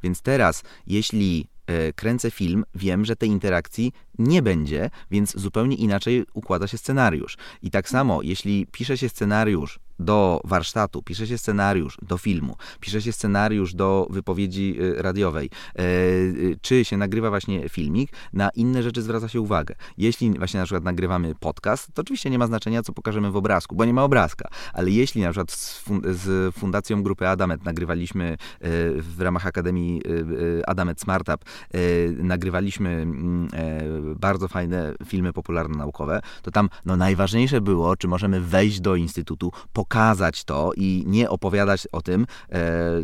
Więc 0.02 0.22
teraz, 0.22 0.62
jeśli 0.86 1.48
e, 1.66 1.92
kręcę 1.92 2.30
film, 2.30 2.64
wiem, 2.74 3.04
że 3.04 3.16
tej 3.16 3.28
interakcji 3.28 3.92
nie 4.18 4.42
będzie, 4.42 4.90
więc 5.10 5.36
zupełnie 5.38 5.76
inaczej 5.76 6.24
układa 6.34 6.66
się 6.66 6.78
scenariusz. 6.78 7.36
I 7.62 7.70
tak 7.70 7.88
samo, 7.88 8.22
jeśli 8.22 8.66
pisze 8.72 8.98
się 8.98 9.08
scenariusz 9.08 9.80
do 9.98 10.40
warsztatu, 10.44 11.02
pisze 11.02 11.26
się 11.26 11.38
scenariusz 11.38 11.96
do 12.02 12.18
filmu, 12.18 12.56
pisze 12.80 13.02
się 13.02 13.12
scenariusz 13.12 13.74
do 13.74 14.06
wypowiedzi 14.10 14.76
y, 14.80 15.02
radiowej, 15.02 15.50
e, 15.78 15.82
y, 15.82 16.58
czy 16.62 16.84
się 16.84 16.96
nagrywa 16.96 17.30
właśnie 17.30 17.68
filmik, 17.68 18.12
na 18.32 18.50
inne 18.50 18.82
rzeczy 18.82 19.02
zwraca 19.02 19.28
się 19.28 19.40
uwagę. 19.40 19.74
Jeśli 19.98 20.38
właśnie 20.38 20.60
na 20.60 20.66
przykład 20.66 20.84
nagrywamy 20.84 21.34
podcast, 21.40 21.94
to 21.94 22.02
oczywiście 22.02 22.30
nie 22.30 22.38
ma 22.38 22.46
znaczenia, 22.46 22.82
co 22.82 22.92
pokażemy 22.92 23.30
w 23.30 23.36
obrazku, 23.36 23.76
bo 23.76 23.84
nie 23.84 23.94
ma 23.94 24.04
obrazka, 24.04 24.48
ale 24.72 24.90
jeśli 24.90 25.22
na 25.22 25.30
przykład 25.30 25.52
z, 26.04 26.54
Fundacją 26.54 27.02
Grupy 27.02 27.28
Adamet 27.28 27.64
nagrywaliśmy 27.64 28.24
e, 28.24 28.36
w 29.02 29.20
ramach 29.20 29.46
Akademii 29.46 30.02
e, 30.60 30.68
Adamet 30.68 31.00
Smartup, 31.00 31.44
nagrywaliśmy 32.16 32.90
mm, 32.90 33.48
bardzo 34.16 34.48
fajne 34.48 34.94
filmy 35.06 35.32
popularno-naukowe, 35.32 36.20
to 36.42 36.50
tam 36.50 36.68
no, 36.84 36.96
najważniejsze 36.96 37.60
było, 37.60 37.96
czy 37.96 38.08
możemy 38.08 38.40
wejść 38.40 38.80
do 38.80 38.96
instytutu, 38.96 39.52
pokazać 39.72 39.87
to 40.46 40.72
i 40.76 41.04
nie 41.06 41.30
opowiadać 41.30 41.88
o 41.92 42.02
tym, 42.02 42.26
e, 42.48 42.58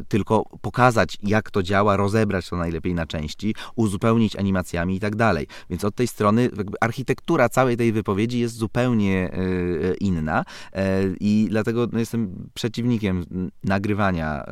tylko 0.08 0.44
pokazać, 0.60 1.18
jak 1.22 1.50
to 1.50 1.62
działa, 1.62 1.96
rozebrać 1.96 2.48
to 2.48 2.56
najlepiej 2.56 2.94
na 2.94 3.06
części, 3.06 3.54
uzupełnić 3.76 4.36
animacjami 4.36 4.96
i 4.96 5.00
tak 5.00 5.16
dalej. 5.16 5.46
Więc 5.70 5.84
od 5.84 5.94
tej 5.94 6.06
strony 6.06 6.50
architektura 6.80 7.48
całej 7.48 7.76
tej 7.76 7.92
wypowiedzi 7.92 8.40
jest 8.40 8.54
zupełnie 8.54 9.30
e, 9.32 9.94
inna 9.94 10.44
e, 10.72 11.02
i 11.20 11.46
dlatego 11.50 11.88
no, 11.92 11.98
jestem 11.98 12.50
przeciwnikiem 12.54 13.24
nagrywania, 13.64 14.44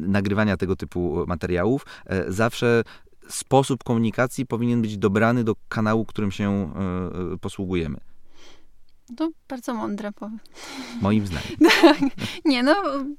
nagrywania 0.00 0.56
tego 0.56 0.76
typu 0.76 1.24
materiałów. 1.26 1.86
Zawsze 2.28 2.82
sposób 3.28 3.84
komunikacji 3.84 4.46
powinien 4.46 4.82
być 4.82 4.98
dobrany 4.98 5.44
do 5.44 5.54
kanału, 5.68 6.04
którym 6.04 6.30
się 6.30 6.72
posługujemy. 7.40 8.07
To 9.16 9.28
bardzo 9.48 9.74
mądre 9.74 10.12
powiem. 10.12 10.38
Moim 11.02 11.26
zdaniem. 11.26 11.70
Nie, 12.44 12.62
no 12.62 12.74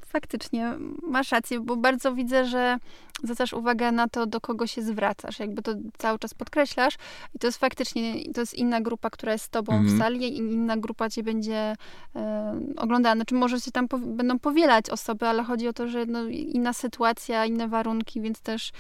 faktycznie 0.06 0.74
masz 1.08 1.32
rację, 1.32 1.60
bo 1.60 1.76
bardzo 1.76 2.16
widzę, 2.16 2.46
że 2.46 2.78
zwracasz 3.24 3.54
uwagę 3.54 3.92
na 3.92 4.08
to, 4.08 4.26
do 4.26 4.42
kogo 4.42 4.68
się 4.68 4.82
zwracasz. 4.82 5.40
Jakby 5.40 5.62
to 5.62 5.76
cały 5.98 6.20
czas 6.20 6.34
podkreślasz. 6.34 6.96
I 7.36 7.40
to 7.40 7.48
jest 7.48 7.58
faktycznie, 7.58 8.34
to 8.34 8.42
jest 8.42 8.54
inna 8.54 8.82
grupa, 8.82 9.10
która 9.10 9.32
jest 9.32 9.46
z 9.46 9.50
tobą 9.50 9.74
mm 9.74 9.86
-hmm. 9.86 9.90
w 9.90 9.94
mhm. 9.94 10.12
sali 10.12 10.34
i 10.34 10.38
inna 10.38 10.78
grupa 10.78 11.10
cię 11.10 11.24
będzie 11.24 11.76
e, 12.16 12.60
oglądała. 12.78 13.16
Znaczy 13.16 13.36
może 13.36 13.62
się 13.62 13.72
tam 13.72 13.88
po, 13.88 13.98
będą 13.98 14.40
powielać 14.40 14.90
osoby, 14.90 15.28
ale 15.28 15.44
chodzi 15.44 15.68
o 15.68 15.74
to, 15.74 15.88
że 15.88 16.06
no, 16.06 16.28
inna 16.28 16.74
sytuacja, 16.74 17.46
inne 17.46 17.68
warunki, 17.68 18.22
więc 18.22 18.42
też... 18.42 18.70
E, 18.70 18.72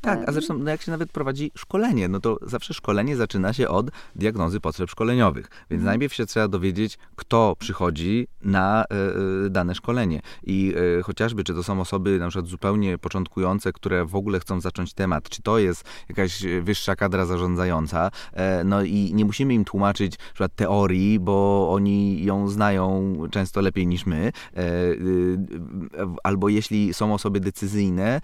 tak, 0.00 0.28
a 0.28 0.32
zresztą 0.32 0.58
no, 0.58 0.70
jak 0.70 0.82
się 0.82 0.90
nawet 0.90 1.12
prowadzi 1.12 1.50
szkolenie, 1.54 2.08
no 2.08 2.20
to 2.20 2.38
zawsze 2.42 2.74
szkolenie 2.74 3.16
zaczyna 3.16 3.52
się 3.52 3.68
od 3.68 3.90
diagnozy 4.14 4.60
potrzeb 4.60 4.90
szkoleniowych. 4.90 5.50
Więc 5.70 5.82
-hmm. 5.82 5.86
najpierw 5.86 6.14
się 6.14 6.26
trzeba 6.26 6.48
dowiedzieć, 6.58 6.98
kto 7.16 7.56
przychodzi 7.58 8.26
na 8.42 8.84
dane 9.50 9.74
szkolenie. 9.74 10.20
I 10.46 10.74
chociażby, 11.04 11.44
czy 11.44 11.54
to 11.54 11.62
są 11.62 11.80
osoby 11.80 12.18
na 12.18 12.28
przykład 12.28 12.46
zupełnie 12.50 12.98
początkujące, 12.98 13.72
które 13.72 14.04
w 14.04 14.14
ogóle 14.14 14.40
chcą 14.40 14.60
zacząć 14.60 14.94
temat, 14.94 15.28
czy 15.28 15.42
to 15.42 15.58
jest 15.58 15.84
jakaś 16.08 16.42
wyższa 16.62 16.96
kadra 16.96 17.26
zarządzająca, 17.26 18.10
no 18.64 18.82
i 18.82 19.10
nie 19.14 19.24
musimy 19.24 19.54
im 19.54 19.64
tłumaczyć 19.64 20.12
na 20.18 20.24
przykład 20.24 20.54
teorii, 20.54 21.20
bo 21.20 21.68
oni 21.72 22.24
ją 22.24 22.48
znają 22.48 23.14
często 23.30 23.60
lepiej 23.60 23.86
niż 23.86 24.06
my, 24.06 24.32
albo 26.22 26.48
jeśli 26.48 26.94
są 26.94 27.14
osoby 27.14 27.40
decyzyjne, 27.40 28.20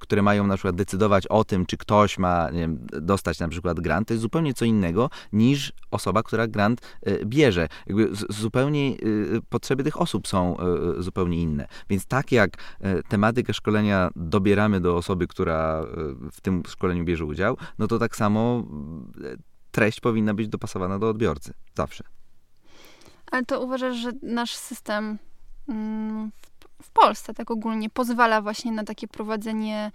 które 0.00 0.22
mają 0.22 0.46
na 0.46 0.54
przykład 0.54 0.76
decydować 0.76 1.26
o 1.26 1.44
tym, 1.44 1.66
czy 1.66 1.76
ktoś 1.76 2.18
ma 2.18 2.52
wiem, 2.52 2.78
dostać 3.02 3.38
na 3.38 3.48
przykład 3.48 3.80
grant, 3.80 4.08
to 4.08 4.14
jest 4.14 4.22
zupełnie 4.22 4.54
co 4.54 4.64
innego 4.64 5.10
niż 5.32 5.72
osoba, 5.90 6.22
która 6.22 6.46
grant 6.46 6.80
e, 7.02 7.24
bierze. 7.36 7.68
Jakby 7.86 8.08
zupełnie 8.28 8.90
e, 8.90 8.94
potrzeby 9.48 9.84
tych 9.84 10.00
osób 10.00 10.28
są 10.28 10.56
e, 10.58 11.02
zupełnie 11.02 11.40
inne. 11.40 11.66
Więc 11.90 12.06
tak 12.06 12.32
jak 12.32 12.56
tematykę 13.08 13.54
szkolenia 13.54 14.10
dobieramy 14.16 14.80
do 14.80 14.96
osoby, 14.96 15.26
która 15.26 15.82
w 16.32 16.40
tym 16.40 16.62
szkoleniu 16.68 17.04
bierze 17.04 17.24
udział, 17.24 17.56
no 17.78 17.86
to 17.86 17.98
tak 17.98 18.16
samo 18.16 18.64
treść 19.70 20.00
powinna 20.00 20.34
być 20.34 20.48
dopasowana 20.48 20.98
do 20.98 21.08
odbiorcy. 21.08 21.52
Zawsze. 21.74 22.04
Ale 23.30 23.44
to 23.44 23.64
uważasz, 23.64 23.96
że 23.96 24.10
nasz 24.22 24.54
system 24.54 25.18
mm, 25.68 26.30
w 26.82 26.90
Polsce 26.90 27.34
tak 27.34 27.50
ogólnie 27.50 27.90
pozwala 27.90 28.42
właśnie 28.42 28.72
na 28.72 28.84
takie 28.84 29.08
prowadzenie 29.08 29.92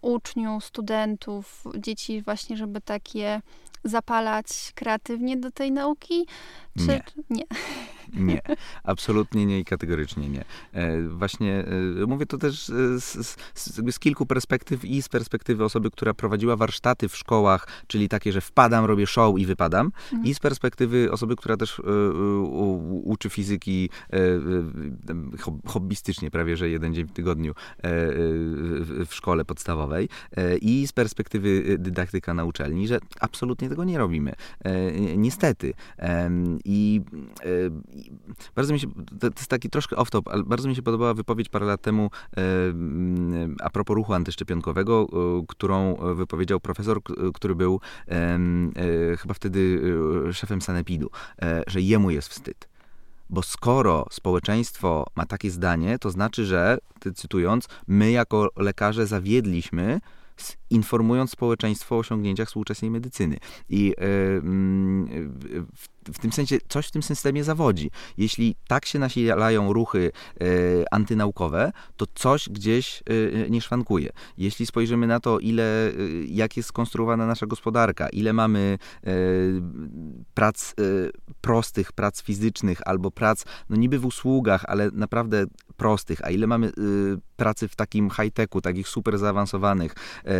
uczniów, 0.00 0.64
studentów, 0.64 1.64
dzieci 1.78 2.22
właśnie, 2.22 2.56
żeby 2.56 2.80
takie 2.80 3.42
zapalać 3.84 4.72
kreatywnie 4.74 5.36
do 5.36 5.50
tej 5.50 5.72
nauki? 5.72 6.26
Czy 6.78 6.86
nie. 6.86 7.02
nie? 7.30 7.44
Nie, 8.12 8.42
absolutnie 8.84 9.46
nie 9.46 9.58
i 9.58 9.64
kategorycznie 9.64 10.28
nie. 10.28 10.44
E, 10.72 11.02
właśnie 11.02 11.64
e, 12.02 12.06
mówię 12.06 12.26
to 12.26 12.38
też 12.38 12.64
z, 12.64 13.02
z, 13.02 13.36
z, 13.94 13.98
kilku 13.98 14.26
perspektyw 14.26 14.84
i 14.84 15.02
z 15.02 15.08
perspektywy 15.08 15.64
osoby, 15.64 15.90
która 15.90 16.14
prowadziła 16.14 16.56
warsztaty 16.56 17.08
w 17.08 17.16
szkołach, 17.16 17.68
czyli 17.86 18.08
takie, 18.08 18.32
że 18.32 18.40
wpadam, 18.40 18.84
robię 18.84 19.06
show 19.06 19.38
i 19.38 19.46
wypadam, 19.46 19.86
mhm. 19.86 20.24
i 20.24 20.34
z 20.34 20.38
perspektywy 20.38 21.12
osoby, 21.12 21.36
która 21.36 21.56
też 21.56 21.78
e, 21.78 21.82
uczy 23.04 23.30
fizyki 23.30 23.90
hobbystycznie, 25.66 26.30
prawie 26.30 26.56
że 26.56 26.68
jeden 26.70 26.94
dzień 26.94 27.06
w 27.06 27.12
tygodniu 27.12 27.54
w 29.06 29.08
szkole 29.10 29.44
podstawowej, 29.44 30.08
i 30.60 30.86
z 30.86 30.92
perspektywy 30.92 31.76
dydaktyka 31.78 32.34
na 32.34 32.44
uczelni, 32.44 32.88
że 32.88 32.98
absolutnie 33.20 33.68
tego 33.68 33.84
nie 33.84 33.98
robimy. 33.98 34.32
Niestety. 35.16 35.74
I 36.64 37.00
bardzo 38.54 38.72
mi 38.72 38.80
się, 38.80 38.86
to 39.20 39.26
jest 39.26 39.46
taki 39.46 39.70
troszkę 39.70 39.96
off-top, 39.96 40.22
ale 40.30 40.42
bardzo 40.42 40.68
mi 40.68 40.76
się 40.76 40.82
podobała 40.82 41.14
wypowiedź 41.14 41.48
parę 41.48 41.66
lat 41.66 41.82
temu 41.82 42.10
a 43.60 43.70
propos 43.70 43.94
ruchu 43.94 44.14
antyszczepionkowego, 44.14 45.06
którą 45.48 45.96
wypowiedział 46.14 46.60
profesor, 46.60 47.00
który 47.34 47.54
był 47.54 47.80
e, 48.08 48.38
chyba 49.16 49.34
wtedy 49.34 49.82
e, 50.28 50.32
szefem 50.32 50.62
Sanepidu, 50.62 51.10
e, 51.42 51.62
że 51.66 51.80
jemu 51.80 52.10
jest 52.10 52.28
wstyd. 52.28 52.68
Bo 53.30 53.42
skoro 53.42 54.06
społeczeństwo 54.10 55.06
ma 55.16 55.26
takie 55.26 55.50
zdanie, 55.50 55.98
to 55.98 56.10
znaczy, 56.10 56.44
że, 56.44 56.78
cytując, 57.14 57.68
my 57.86 58.10
jako 58.10 58.48
lekarze 58.56 59.06
zawiedliśmy, 59.06 60.00
informując 60.70 61.30
społeczeństwo 61.30 61.96
o 61.96 61.98
osiągnięciach 61.98 62.48
współczesnej 62.48 62.90
medycyny. 62.90 63.36
I 63.68 63.84
yy, 63.84 63.94
w 65.76 65.88
w 66.04 66.18
tym 66.18 66.32
sensie 66.32 66.58
coś 66.68 66.86
w 66.86 66.90
tym 66.90 67.02
systemie 67.02 67.44
zawodzi. 67.44 67.90
Jeśli 68.18 68.56
tak 68.68 68.86
się 68.86 68.98
nasilają 68.98 69.72
ruchy 69.72 70.12
e, 70.40 70.44
antynaukowe, 70.90 71.72
to 71.96 72.06
coś 72.14 72.48
gdzieś 72.48 73.02
e, 73.46 73.50
nie 73.50 73.60
szwankuje. 73.60 74.10
Jeśli 74.38 74.66
spojrzymy 74.66 75.06
na 75.06 75.20
to, 75.20 75.38
ile, 75.38 75.88
e, 75.88 75.92
jak 76.26 76.56
jest 76.56 76.68
skonstruowana 76.68 77.26
nasza 77.26 77.46
gospodarka, 77.46 78.08
ile 78.08 78.32
mamy 78.32 78.78
e, 79.04 79.10
prac 80.34 80.70
e, 80.70 80.72
prostych, 81.40 81.92
prac 81.92 82.22
fizycznych 82.22 82.80
albo 82.84 83.10
prac, 83.10 83.44
no 83.70 83.76
niby 83.76 83.98
w 83.98 84.06
usługach, 84.06 84.64
ale 84.66 84.90
naprawdę 84.92 85.44
prostych, 85.76 86.24
a 86.24 86.30
ile 86.30 86.46
mamy 86.46 86.72
pracy 87.36 87.68
w 87.68 87.76
takim 87.76 88.10
high-techu, 88.10 88.60
takich 88.60 88.88
super 88.88 89.18
zaawansowanych, 89.18 89.94
e, 90.24 90.32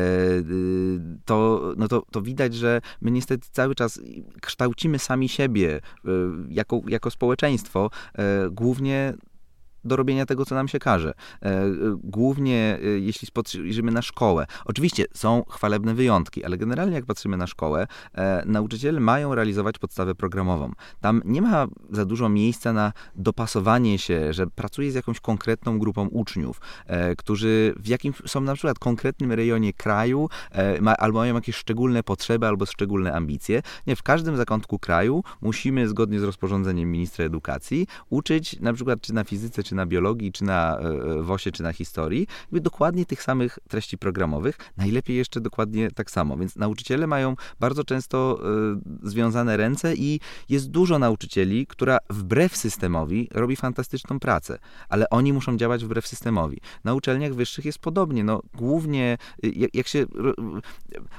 to, 1.25 1.61
no 1.77 1.89
to, 1.89 2.03
to 2.11 2.23
widać, 2.23 2.55
że 2.55 2.81
my 3.01 3.11
niestety 3.11 3.49
cały 3.53 3.75
czas 3.75 4.01
kształcimy 4.43 4.99
sami 4.99 5.29
siebie 5.29 5.52
y, 5.61 5.81
jako, 6.49 6.81
jako 6.89 7.11
społeczeństwo, 7.11 7.91
e, 8.15 8.51
głównie 8.51 9.15
do 9.85 9.97
robienia 9.97 10.27
tego, 10.27 10.45
co 10.45 10.55
nam 10.55 10.69
się 10.69 10.79
każe. 10.79 11.15
E, 11.43 11.65
głównie 12.05 12.79
e, 12.83 12.87
jeśli 12.87 13.29
spojrzymy 13.29 13.93
na 13.93 14.03
szkołę. 14.03 14.47
Oczywiście 14.65 15.05
są 15.15 15.45
chwalebne 15.49 15.95
wyjątki, 15.95 16.45
ale 16.45 16.59
generalnie 16.59 16.95
jak 16.95 17.07
patrzymy 17.07 17.37
na 17.37 17.47
szkołę, 17.47 17.87
e, 18.15 18.43
nauczyciele 18.47 19.01
mają 19.01 19.35
realizować 19.35 19.79
podstawę 19.79 20.15
programową. 20.15 20.73
Tam 21.01 21.23
nie 21.25 21.43
ma 21.43 21.67
za 21.91 22.05
dużo 22.05 22.29
miejsca 22.29 22.73
na 22.73 22.93
dopasowanie 23.15 23.99
się, 23.99 24.33
że 24.33 24.47
pracuje 24.47 24.93
z 24.93 24.95
jakąś 24.95 25.21
konkretną 25.21 25.79
grupą 25.79 26.07
uczniów, 26.07 26.61
którzy 27.19 27.75
w 27.77 27.89
jakimś 27.89 28.17
są 28.27 28.41
na 28.41 28.55
przykład 28.55 28.79
konkretnym 28.79 29.33
rejonie 29.33 29.73
kraju, 29.73 30.29
albo 30.99 31.19
mają 31.19 31.35
jakieś 31.35 31.57
szczególne 31.57 32.03
potrzeby, 32.03 32.47
albo 32.47 32.67
szczególne 32.67 33.15
ambicje. 33.15 33.63
Nie, 33.87 33.97
w 33.97 34.03
każdym 34.03 34.37
zakątku 34.37 34.79
kraju 34.79 35.25
musimy 35.41 35.89
zgodnie 35.89 36.21
z 36.21 36.23
rozporządzeniem 36.23 36.91
ministra 36.91 37.25
edukacji 37.25 37.87
uczyć 38.11 38.61
na 38.61 38.73
przykład 38.73 39.01
czy 39.01 39.15
na 39.15 39.25
fizyce, 39.25 39.63
czy 39.63 39.72
czy 39.73 39.77
na 39.77 39.87
biologii, 39.87 40.33
czy 40.33 40.45
na 40.45 40.79
e, 40.79 40.83
e, 40.83 41.23
WOSie, 41.23 41.53
czy 41.53 41.63
na 41.63 41.73
historii, 41.73 42.27
jakby 42.43 42.61
dokładnie 42.61 43.07
tych 43.07 43.23
samych 43.23 43.59
treści 43.69 43.99
programowych, 43.99 44.59
najlepiej 44.77 45.17
jeszcze 45.17 45.41
dokładnie 45.41 45.91
tak 45.91 46.11
samo. 46.11 46.37
Więc 46.37 46.57
nauczyciele 46.57 47.07
mają 47.07 47.37
bardzo 47.61 47.85
często 47.85 48.39
y, 49.05 49.09
związane 49.09 49.57
ręce 49.57 49.95
i 49.95 50.21
jest 50.49 50.71
dużo 50.71 50.99
nauczycieli, 50.99 51.67
która 51.67 51.99
wbrew 52.11 52.57
systemowi 52.57 53.29
robi 53.31 53.57
fantastyczną 53.57 54.21
pracę, 54.21 54.59
ale 54.89 55.11
oni 55.11 55.33
muszą 55.33 55.57
działać 55.57 55.85
wbrew 55.85 56.07
systemowi. 56.07 56.61
Na 56.85 56.95
uczelniach 56.95 57.35
wyższych 57.35 57.65
jest 57.65 57.79
podobnie. 57.79 58.25
No, 58.25 58.43
głównie 58.55 59.19
jak, 59.75 59.89
się. 59.89 60.07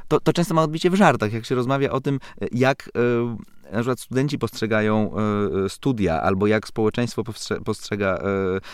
To, 0.08 0.20
to 0.20 0.34
często 0.34 0.54
ma 0.54 0.62
odbicie 0.63 0.89
w 0.89 0.96
żartach, 0.96 1.34
jak 1.34 1.46
się 1.46 1.56
rozmawia 1.56 1.92
o 1.92 2.02
tym, 2.02 2.20
jak 2.52 2.89
na 3.74 3.80
przykład 3.80 4.00
studenci 4.00 4.40
postrzegają 4.40 5.12
e, 5.16 5.66
e, 5.66 5.70
studia, 5.70 6.22
albo 6.22 6.48
jak 6.48 6.68
społeczeństwo 6.68 7.24
postrzega 7.66 8.18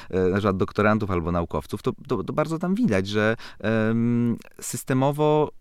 e, 0.10 0.20
na 0.20 0.36
przykład 0.36 0.58
doktorantów 0.58 1.12
albo 1.12 1.32
naukowców, 1.32 1.82
to, 1.82 1.92
to, 2.08 2.24
to 2.24 2.34
bardzo 2.34 2.60
tam 2.60 2.76
widać, 2.76 3.08
że 3.08 3.36
systemowo 4.62 5.52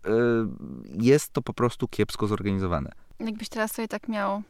jest 1.01 1.33
to 1.33 1.41
po 1.41 1.53
prostu 1.53 1.87
kiepsko 1.87 2.27
zorganizowane. 2.27 2.91
Jakbyś 3.19 3.49
teraz 3.49 3.71
sobie 3.71 3.87
tak 3.87 4.07
miał 4.07 4.41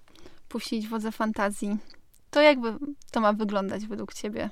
puścić 0.50 0.88
wodze 0.88 1.12
fantazji, 1.12 1.78
to 2.30 2.42
jakby 2.42 2.74
to 3.12 3.22
ma 3.22 3.34
wyglądać 3.34 3.88
według 3.88 4.14
ciebie? 4.14 4.50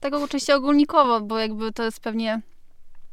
Tak 0.00 0.14
oczywiście 0.14 0.56
ogólnikowo, 0.56 1.20
bo 1.20 1.38
jakby 1.38 1.72
to 1.72 1.82
jest 1.82 2.00
pewnie 2.00 2.42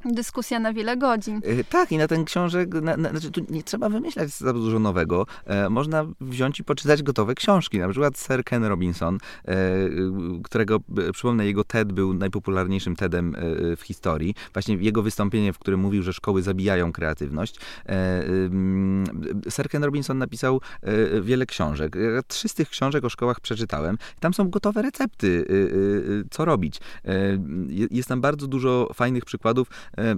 dyskusja 0.05 0.59
na 0.59 0.73
wiele 0.73 0.97
godzin. 0.97 1.41
E, 1.43 1.63
tak, 1.63 1.91
i 1.91 1.97
na 1.97 2.07
ten 2.07 2.25
książek, 2.25 2.73
na, 2.73 2.97
na, 2.97 3.09
znaczy 3.09 3.31
tu 3.31 3.41
nie 3.49 3.63
trzeba 3.63 3.89
wymyślać 3.89 4.29
za 4.29 4.53
dużo 4.53 4.79
nowego. 4.79 5.25
E, 5.45 5.69
można 5.69 6.05
wziąć 6.21 6.59
i 6.59 6.63
poczytać 6.63 7.03
gotowe 7.03 7.35
książki. 7.35 7.79
Na 7.79 7.89
przykład 7.89 8.17
Sir 8.17 8.43
Ken 8.43 8.63
Robinson, 8.63 9.17
e, 9.45 9.55
którego, 10.43 10.79
e, 11.07 11.11
przypomnę, 11.11 11.45
jego 11.45 11.63
TED 11.63 11.91
był 11.91 12.13
najpopularniejszym 12.13 12.95
TEDem 12.95 13.35
e, 13.35 13.75
w 13.75 13.81
historii. 13.81 14.35
Właśnie 14.53 14.75
jego 14.75 15.01
wystąpienie, 15.01 15.53
w 15.53 15.59
którym 15.59 15.79
mówił, 15.79 16.03
że 16.03 16.13
szkoły 16.13 16.41
zabijają 16.41 16.91
kreatywność. 16.91 17.55
E, 17.89 18.23
Sir 19.49 19.69
Ken 19.69 19.83
Robinson 19.83 20.17
napisał 20.17 20.61
wiele 21.21 21.45
książek. 21.45 21.97
Trzy 22.27 22.49
z 22.49 22.53
tych 22.53 22.69
książek 22.69 23.05
o 23.05 23.09
szkołach 23.09 23.39
przeczytałem. 23.39 23.97
Tam 24.19 24.33
są 24.33 24.49
gotowe 24.49 24.81
recepty, 24.81 25.45
co 26.31 26.45
robić. 26.45 26.79
Jest 27.91 28.09
tam 28.09 28.21
bardzo 28.21 28.47
dużo 28.47 28.89
fajnych 28.93 29.25
przykładów 29.25 29.67
Uh, 29.97 30.15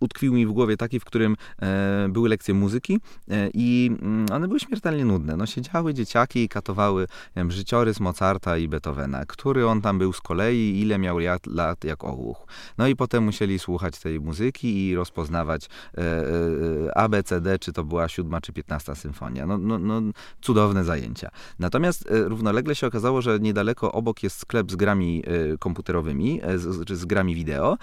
utkwił 0.00 0.34
mi 0.34 0.46
w 0.46 0.52
głowie 0.52 0.76
taki, 0.76 1.00
w 1.00 1.04
którym 1.04 1.36
e, 1.62 2.08
były 2.08 2.28
lekcje 2.28 2.54
muzyki 2.54 3.00
e, 3.30 3.50
i 3.54 3.90
mm, 4.02 4.26
one 4.32 4.48
były 4.48 4.60
śmiertelnie 4.60 5.04
nudne. 5.04 5.36
No, 5.36 5.46
siedziały 5.46 5.94
dzieciaki 5.94 6.42
i 6.42 6.48
katowały 6.48 7.06
wiem, 7.36 7.50
życiorys 7.50 8.00
Mozarta 8.00 8.58
i 8.58 8.68
Beethovena, 8.68 9.24
który 9.26 9.66
on 9.66 9.80
tam 9.80 9.98
był 9.98 10.12
z 10.12 10.20
kolei, 10.20 10.80
ile 10.80 10.98
miał 10.98 11.18
lat, 11.18 11.46
lat 11.46 11.84
jak 11.84 12.04
ogłuch. 12.04 12.46
No 12.78 12.86
i 12.86 12.96
potem 12.96 13.24
musieli 13.24 13.58
słuchać 13.58 13.98
tej 13.98 14.20
muzyki 14.20 14.88
i 14.88 14.96
rozpoznawać 14.96 15.66
e, 15.66 16.00
e, 16.00 16.98
A, 16.98 17.08
B, 17.08 17.22
C, 17.22 17.40
D, 17.40 17.58
czy 17.58 17.72
to 17.72 17.84
była 17.84 18.08
siódma, 18.08 18.40
czy 18.40 18.52
piętnasta 18.52 18.94
symfonia. 18.94 19.46
No, 19.46 19.58
no, 19.58 19.78
no, 19.78 20.00
cudowne 20.40 20.84
zajęcia. 20.84 21.30
Natomiast 21.58 22.10
e, 22.10 22.28
równolegle 22.28 22.74
się 22.74 22.86
okazało, 22.86 23.22
że 23.22 23.40
niedaleko 23.40 23.92
obok 23.92 24.22
jest 24.22 24.38
sklep 24.38 24.70
z 24.70 24.76
grami 24.76 25.22
e, 25.26 25.58
komputerowymi, 25.58 26.40
z, 26.56 26.90
z 26.98 27.04
grami 27.04 27.34
wideo 27.34 27.78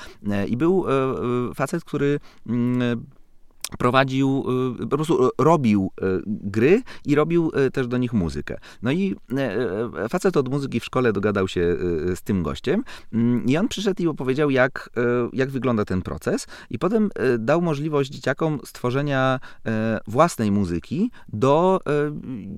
i 0.47 0.57
był 0.57 0.85
facet, 1.55 1.83
który 1.83 2.04
mm, 2.47 3.05
prowadził, 3.77 4.45
y, 4.83 4.87
po 4.87 4.95
prostu 4.95 5.25
y, 5.25 5.29
robił 5.37 5.91
y, 6.01 6.21
gry 6.25 6.81
i 7.05 7.15
robił 7.15 7.51
też 7.73 7.87
do 7.87 7.97
nich 7.97 8.13
muzykę. 8.13 8.57
No 8.81 8.91
i 8.91 9.15
facet 10.09 10.37
od 10.37 10.49
muzyki 10.49 10.79
w 10.79 10.85
szkole 10.85 11.13
dogadał 11.13 11.47
się 11.47 11.77
z 12.15 12.21
tym 12.21 12.43
gościem 12.43 12.83
mm, 13.13 13.45
i 13.45 13.57
on 13.57 13.67
przyszedł 13.67 14.03
i 14.03 14.07
opowiedział, 14.07 14.49
jak, 14.49 14.89
jak 15.33 15.49
wygląda 15.49 15.85
ten 15.85 16.01
proces 16.01 16.47
i 16.69 16.79
potem 16.79 17.09
dał 17.39 17.61
możliwość 17.61 18.11
dzieciakom 18.11 18.59
stworzenia 18.65 19.39
własnej 20.07 20.51
muzyki 20.51 21.11
do 21.33 21.79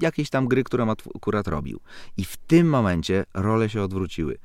jakiejś 0.02 0.30
tam 0.30 0.48
gry, 0.48 0.64
którą 0.64 0.92
akurat 1.16 1.48
robił. 1.48 1.80
I 2.18 2.26
w 2.26 2.38
tym 2.38 2.70
momencie 2.70 3.26
role 3.34 3.70
się 3.70 3.82
odwróciły 3.82 4.38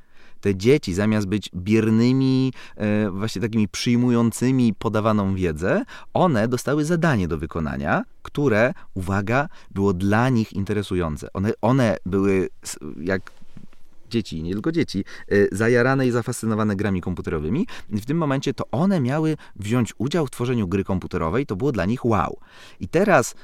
te 0.42 0.54
dzieci, 0.54 0.94
zamiast 0.94 1.26
być 1.26 1.50
biernymi, 1.54 2.52
e, 2.76 3.10
właśnie 3.10 3.42
takimi 3.42 3.68
przyjmującymi 3.68 4.74
podawaną 4.74 5.34
wiedzę, 5.34 5.84
one 6.14 6.48
dostały 6.48 6.84
zadanie 6.84 7.28
do 7.28 7.38
wykonania, 7.38 8.04
które, 8.22 8.74
uwaga, 8.94 9.48
było 9.70 9.92
dla 9.92 10.28
nich 10.28 10.52
interesujące. 10.52 11.32
One, 11.32 11.52
one 11.60 11.96
były 12.06 12.48
jak 13.00 13.32
dzieci, 14.10 14.42
nie 14.42 14.52
tylko 14.52 14.72
dzieci, 14.72 15.04
e, 15.28 15.56
zajarane 15.56 16.06
i 16.06 16.10
zafascynowane 16.10 16.76
grami 16.76 17.00
komputerowymi. 17.00 17.66
W 17.88 18.04
tym 18.04 18.16
momencie 18.16 18.54
to 18.54 18.64
one 18.70 19.00
miały 19.00 19.36
wziąć 19.56 19.94
udział 19.98 20.26
w 20.26 20.30
tworzeniu 20.30 20.68
gry 20.68 20.84
komputerowej, 20.84 21.46
to 21.46 21.56
było 21.56 21.72
dla 21.72 21.84
nich 21.84 22.04
wow. 22.04 22.38
I 22.80 22.88
teraz 22.88 23.34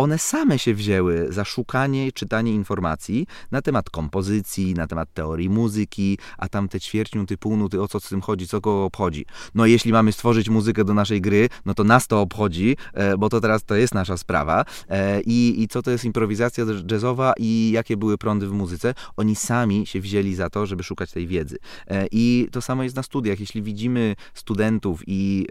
one 0.00 0.18
same 0.18 0.58
się 0.58 0.74
wzięły 0.74 1.26
za 1.32 1.44
szukanie 1.44 2.06
i 2.06 2.12
czytanie 2.12 2.54
informacji 2.54 3.26
na 3.50 3.62
temat 3.62 3.90
kompozycji, 3.90 4.74
na 4.74 4.86
temat 4.86 5.08
teorii 5.14 5.50
muzyki, 5.50 6.18
a 6.38 6.48
tam 6.48 6.68
te 6.68 6.80
ćwierćnuty, 6.80 7.36
półnuty, 7.36 7.82
o 7.82 7.88
co 7.88 8.00
z 8.00 8.08
tym 8.08 8.20
chodzi, 8.20 8.48
co 8.48 8.60
go 8.60 8.84
obchodzi. 8.84 9.26
No 9.54 9.66
jeśli 9.66 9.92
mamy 9.92 10.12
stworzyć 10.12 10.48
muzykę 10.48 10.84
do 10.84 10.94
naszej 10.94 11.20
gry, 11.20 11.48
no 11.66 11.74
to 11.74 11.84
nas 11.84 12.06
to 12.06 12.20
obchodzi, 12.20 12.76
e, 12.94 13.16
bo 13.16 13.28
to 13.28 13.40
teraz 13.40 13.64
to 13.64 13.74
jest 13.74 13.94
nasza 13.94 14.16
sprawa. 14.16 14.64
E, 14.88 15.20
I, 15.20 15.62
i 15.62 15.68
co 15.68 15.82
to 15.82 15.90
jest 15.90 16.04
improwizacja 16.04 16.64
jazzowa 16.90 17.32
i 17.38 17.70
jakie 17.74 17.96
były 17.96 18.18
prądy 18.18 18.48
w 18.48 18.52
muzyce. 18.52 18.94
Oni 19.16 19.36
sami 19.36 19.86
się 19.86 20.00
wzięli 20.00 20.34
za 20.34 20.50
to, 20.50 20.66
żeby 20.66 20.82
szukać 20.82 21.10
tej 21.12 21.26
wiedzy. 21.26 21.58
E, 21.86 22.06
I 22.10 22.48
to 22.52 22.62
samo 22.62 22.82
jest 22.82 22.96
na 22.96 23.02
studiach. 23.02 23.40
Jeśli 23.40 23.62
widzimy 23.62 24.16
studentów 24.34 25.02
i 25.06 25.46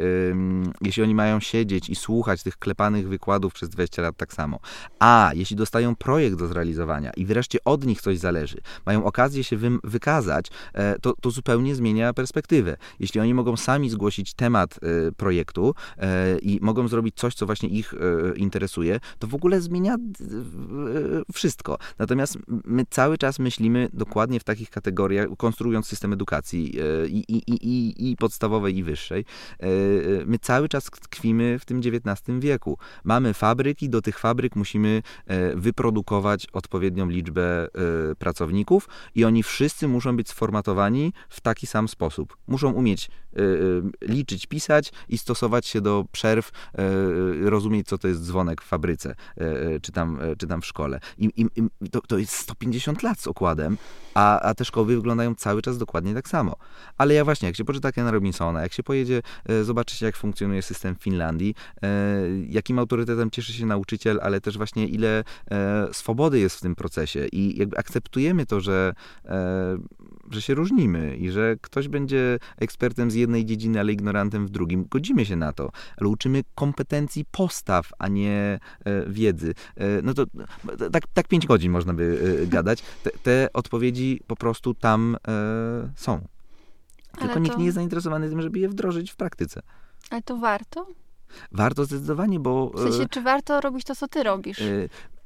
jeśli 0.82 1.04
oni 1.04 1.16
mają 1.16 1.40
siedzieć 1.40 1.90
i 1.90 1.96
słuchać 1.96 2.44
tych 2.44 2.58
klepanych 2.58 3.08
wykładów 3.08 3.54
przez 3.54 3.70
20 3.70 4.02
lat 4.02 4.18
tak 4.18 4.34
samo, 4.34 4.39
samo. 4.40 4.60
A 5.00 5.32
jeśli 5.34 5.56
dostają 5.56 5.96
projekt 5.96 6.38
do 6.38 6.48
zrealizowania 6.48 7.12
i 7.18 7.26
wreszcie 7.26 7.60
od 7.66 7.86
nich 7.86 8.02
coś 8.02 8.18
zależy, 8.18 8.58
mają 8.86 9.04
okazję 9.04 9.44
się 9.44 9.58
wy 9.58 9.70
wykazać, 9.84 10.48
e, 10.74 11.00
to, 11.00 11.14
to 11.22 11.32
zupełnie 11.32 11.76
zmienia 11.76 12.14
perspektywę. 12.14 12.78
Jeśli 13.00 13.22
oni 13.22 13.34
mogą 13.34 13.58
sami 13.58 13.90
zgłosić 13.90 14.34
temat 14.34 14.80
e, 14.82 15.12
projektu 15.12 15.76
e, 15.98 16.38
i 16.40 16.60
mogą 16.62 16.88
zrobić 16.88 17.16
coś, 17.16 17.36
co 17.36 17.46
właśnie 17.46 17.70
ich 17.70 17.94
interesuje, 18.36 19.00
to 19.20 19.28
w 19.28 19.36
ogóle 19.36 19.62
zmienia 19.62 19.98
wszystko. 21.34 21.78
Natomiast 22.00 22.38
my 22.48 22.86
cały 22.90 23.18
czas 23.18 23.40
myślimy 23.40 23.90
dokładnie 23.94 24.40
w 24.40 24.44
takich 24.44 24.70
kategoriach, 24.70 25.28
konstruując 25.38 25.88
system 25.88 26.14
edukacji 26.14 26.76
i, 27.08 27.20
i, 27.28 27.42
i, 27.48 28.12
i 28.12 28.16
podstawowej, 28.18 28.78
i 28.78 28.84
wyższej. 28.84 29.26
My 30.26 30.40
cały 30.40 30.70
czas 30.70 30.84
tkwimy 30.86 31.60
w 31.60 31.66
tym 31.66 31.80
XIX 31.80 32.40
wieku. 32.40 32.78
Mamy 33.04 33.34
fabryki, 33.34 33.90
do 33.90 34.02
tych 34.02 34.20
fabryk 34.20 34.29
fabryk 34.30 34.56
musimy 34.56 35.02
e, 35.28 35.56
wyprodukować 35.56 36.48
odpowiednią 36.54 37.10
liczbę 37.10 37.64
e, 37.64 38.16
pracowników 38.16 38.90
i 39.16 39.26
oni 39.26 39.44
wszyscy 39.44 39.88
muszą 39.88 40.18
być 40.18 40.30
sformatowani 40.30 41.14
w 41.30 41.42
taki 41.42 41.68
sam 41.68 41.88
sposób. 41.88 42.38
Muszą 42.48 42.72
umieć 42.72 43.08
e, 43.08 43.40
liczyć, 44.02 44.48
pisać 44.48 44.92
i 45.10 45.18
stosować 45.18 45.66
się 45.66 45.82
do 45.82 46.06
przerw, 46.12 46.52
rozumieć, 47.42 47.88
co 47.88 47.98
to 47.98 48.08
jest 48.08 48.22
dzwonek 48.26 48.62
w 48.62 48.66
fabryce 48.66 49.16
czy 49.82 49.92
tam, 49.92 50.20
czy 50.38 50.48
tam 50.48 50.62
w 50.62 50.66
szkole. 50.66 51.00
I, 51.18 51.32
i, 51.36 51.90
to, 51.90 52.02
to 52.02 52.18
jest 52.18 52.34
150 52.34 53.04
lat 53.04 53.20
z 53.20 53.28
okładem, 53.28 53.78
a, 54.14 54.40
a 54.40 54.54
te 54.54 54.66
szkoły 54.66 54.96
wyglądają 54.96 55.36
cały 55.36 55.62
czas 55.62 55.78
dokładnie 55.78 56.14
tak 56.14 56.30
samo. 56.30 56.56
Ale 56.98 57.14
ja 57.14 57.26
właśnie, 57.26 57.48
jak 57.48 57.56
się 57.56 57.66
poczyta 57.66 57.92
Kena 57.92 58.12
Robinsona, 58.12 58.62
jak 58.62 58.74
się 58.74 58.84
pojedzie, 58.84 59.22
zobaczy 59.64 59.96
się, 59.96 60.06
jak 60.06 60.18
funkcjonuje 60.18 60.62
system 60.62 60.96
w 60.96 61.04
Finlandii, 61.04 61.56
jakim 62.50 62.80
autorytetem 62.80 63.32
cieszy 63.32 63.54
się 63.54 63.66
nauczyciel, 63.66 64.19
ale 64.22 64.42
też 64.42 64.58
właśnie 64.58 64.88
ile 64.88 65.24
e, 65.52 65.88
swobody 65.92 66.40
jest 66.40 66.56
w 66.56 66.62
tym 66.62 66.76
procesie 66.76 67.28
i 67.32 67.60
jakby 67.60 67.78
akceptujemy 67.78 68.46
to, 68.46 68.62
że, 68.62 68.94
e, 69.26 69.78
że 70.32 70.42
się 70.42 70.54
różnimy 70.54 71.18
i 71.18 71.32
że 71.32 71.56
ktoś 71.62 71.88
będzie 71.88 72.40
ekspertem 72.58 73.12
z 73.12 73.16
jednej 73.16 73.46
dziedziny, 73.46 73.80
ale 73.80 73.94
ignorantem 73.94 74.48
w 74.48 74.50
drugim. 74.50 74.86
Godzimy 74.90 75.26
się 75.26 75.36
na 75.36 75.54
to, 75.54 75.72
ale 75.98 76.10
uczymy 76.10 76.44
kompetencji 76.56 77.26
postaw, 77.32 77.92
a 78.00 78.08
nie 78.08 78.60
e, 78.86 79.06
wiedzy. 79.10 79.54
No 80.04 80.14
to 80.14 80.26
tak, 80.92 81.04
tak 81.14 81.28
pięć 81.28 81.48
godzin 81.48 81.72
można 81.72 81.94
by 81.94 82.48
gadać. 82.48 82.84
Te, 83.04 83.10
te, 83.10 83.48
odpowiedzi 83.54 84.22
po 84.28 84.36
prostu 84.36 84.74
tam 84.74 85.18
są. 85.96 86.28
Tylko 87.20 87.34
to... 87.34 87.40
nikt 87.40 87.58
nie 87.58 87.66
jest 87.66 87.76
zainteresowany 87.76 88.30
tym, 88.30 88.42
żeby 88.42 88.60
je 88.60 88.70
wdrożyć 88.70 89.12
w 89.12 89.16
praktyce. 89.16 89.62
Ale 90.10 90.22
to 90.22 90.38
warto? 90.38 90.88
Warto 91.52 91.86
zdecydowanie, 91.86 92.40
bo... 92.40 92.70
W 92.70 92.80
sensie, 92.80 93.10
czy 93.10 93.22
warto 93.22 93.62
robić 93.62 93.84
to, 93.84 93.96
co 93.96 94.08
ty 94.08 94.24
robisz? 94.24 94.62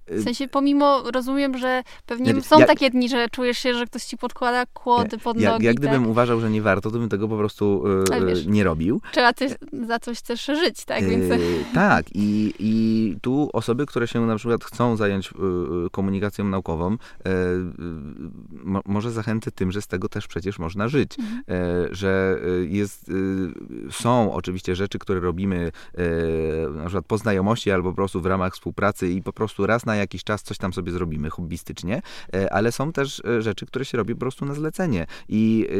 W 0.07 0.23
sensie, 0.23 0.47
pomimo, 0.47 1.03
rozumiem, 1.11 1.57
że 1.57 1.83
pewnie 2.05 2.41
są 2.41 2.59
ja, 2.59 2.65
takie 2.65 2.89
dni, 2.89 3.09
że 3.09 3.29
czujesz 3.29 3.57
się, 3.57 3.73
że 3.73 3.85
ktoś 3.85 4.03
ci 4.03 4.17
podkłada 4.17 4.65
kłody 4.65 5.17
pod 5.17 5.39
ja, 5.39 5.51
nogi. 5.51 5.65
Ja, 5.65 5.73
gdybym 5.73 6.01
tak? 6.01 6.09
uważał, 6.09 6.39
że 6.39 6.49
nie 6.49 6.61
warto, 6.61 6.91
to 6.91 6.99
bym 6.99 7.09
tego 7.09 7.27
po 7.27 7.37
prostu 7.37 7.83
e, 8.11 8.25
wiesz, 8.25 8.45
nie 8.45 8.63
robił. 8.63 9.01
Trzeba 9.11 9.33
coś, 9.33 9.51
za 9.87 9.99
coś 9.99 10.21
też 10.21 10.45
żyć, 10.45 10.85
tak? 10.85 11.03
Więc... 11.03 11.31
E, 11.31 11.37
tak. 11.73 12.05
I, 12.13 12.53
I 12.59 13.17
tu 13.21 13.49
osoby, 13.53 13.85
które 13.85 14.07
się 14.07 14.25
na 14.25 14.35
przykład 14.35 14.63
chcą 14.63 14.95
zająć 14.95 15.27
e, 15.27 15.33
komunikacją 15.91 16.45
naukową, 16.45 16.97
mo, 18.49 18.81
może 18.85 19.11
zachęcę 19.11 19.51
tym, 19.51 19.71
że 19.71 19.81
z 19.81 19.87
tego 19.87 20.09
też 20.09 20.27
przecież 20.27 20.59
można 20.59 20.87
żyć. 20.87 21.19
Mhm. 21.19 21.43
E, 21.49 21.95
że 21.95 22.39
jest, 22.67 23.11
są 23.91 24.33
oczywiście 24.33 24.75
rzeczy, 24.75 24.99
które 24.99 25.19
robimy 25.19 25.71
na 26.75 26.85
przykład 26.85 27.05
po 27.05 27.17
znajomości 27.17 27.71
albo 27.71 27.89
po 27.89 27.95
prostu 27.95 28.21
w 28.21 28.25
ramach 28.25 28.53
współpracy 28.53 29.09
i 29.09 29.21
po 29.21 29.33
prostu 29.33 29.65
raz 29.65 29.85
na 29.85 29.92
na 29.93 29.97
jakiś 29.97 30.23
czas 30.23 30.43
coś 30.43 30.57
tam 30.57 30.73
sobie 30.73 30.91
zrobimy 30.91 31.29
hobbystycznie, 31.29 32.01
e, 32.33 32.53
ale 32.53 32.71
są 32.71 32.91
też 32.91 33.21
e, 33.25 33.41
rzeczy, 33.41 33.65
które 33.65 33.85
się 33.85 33.97
robi 33.97 34.13
po 34.13 34.19
prostu 34.19 34.45
na 34.45 34.53
zlecenie. 34.53 35.05
I 35.29 35.67
e, 35.69 35.75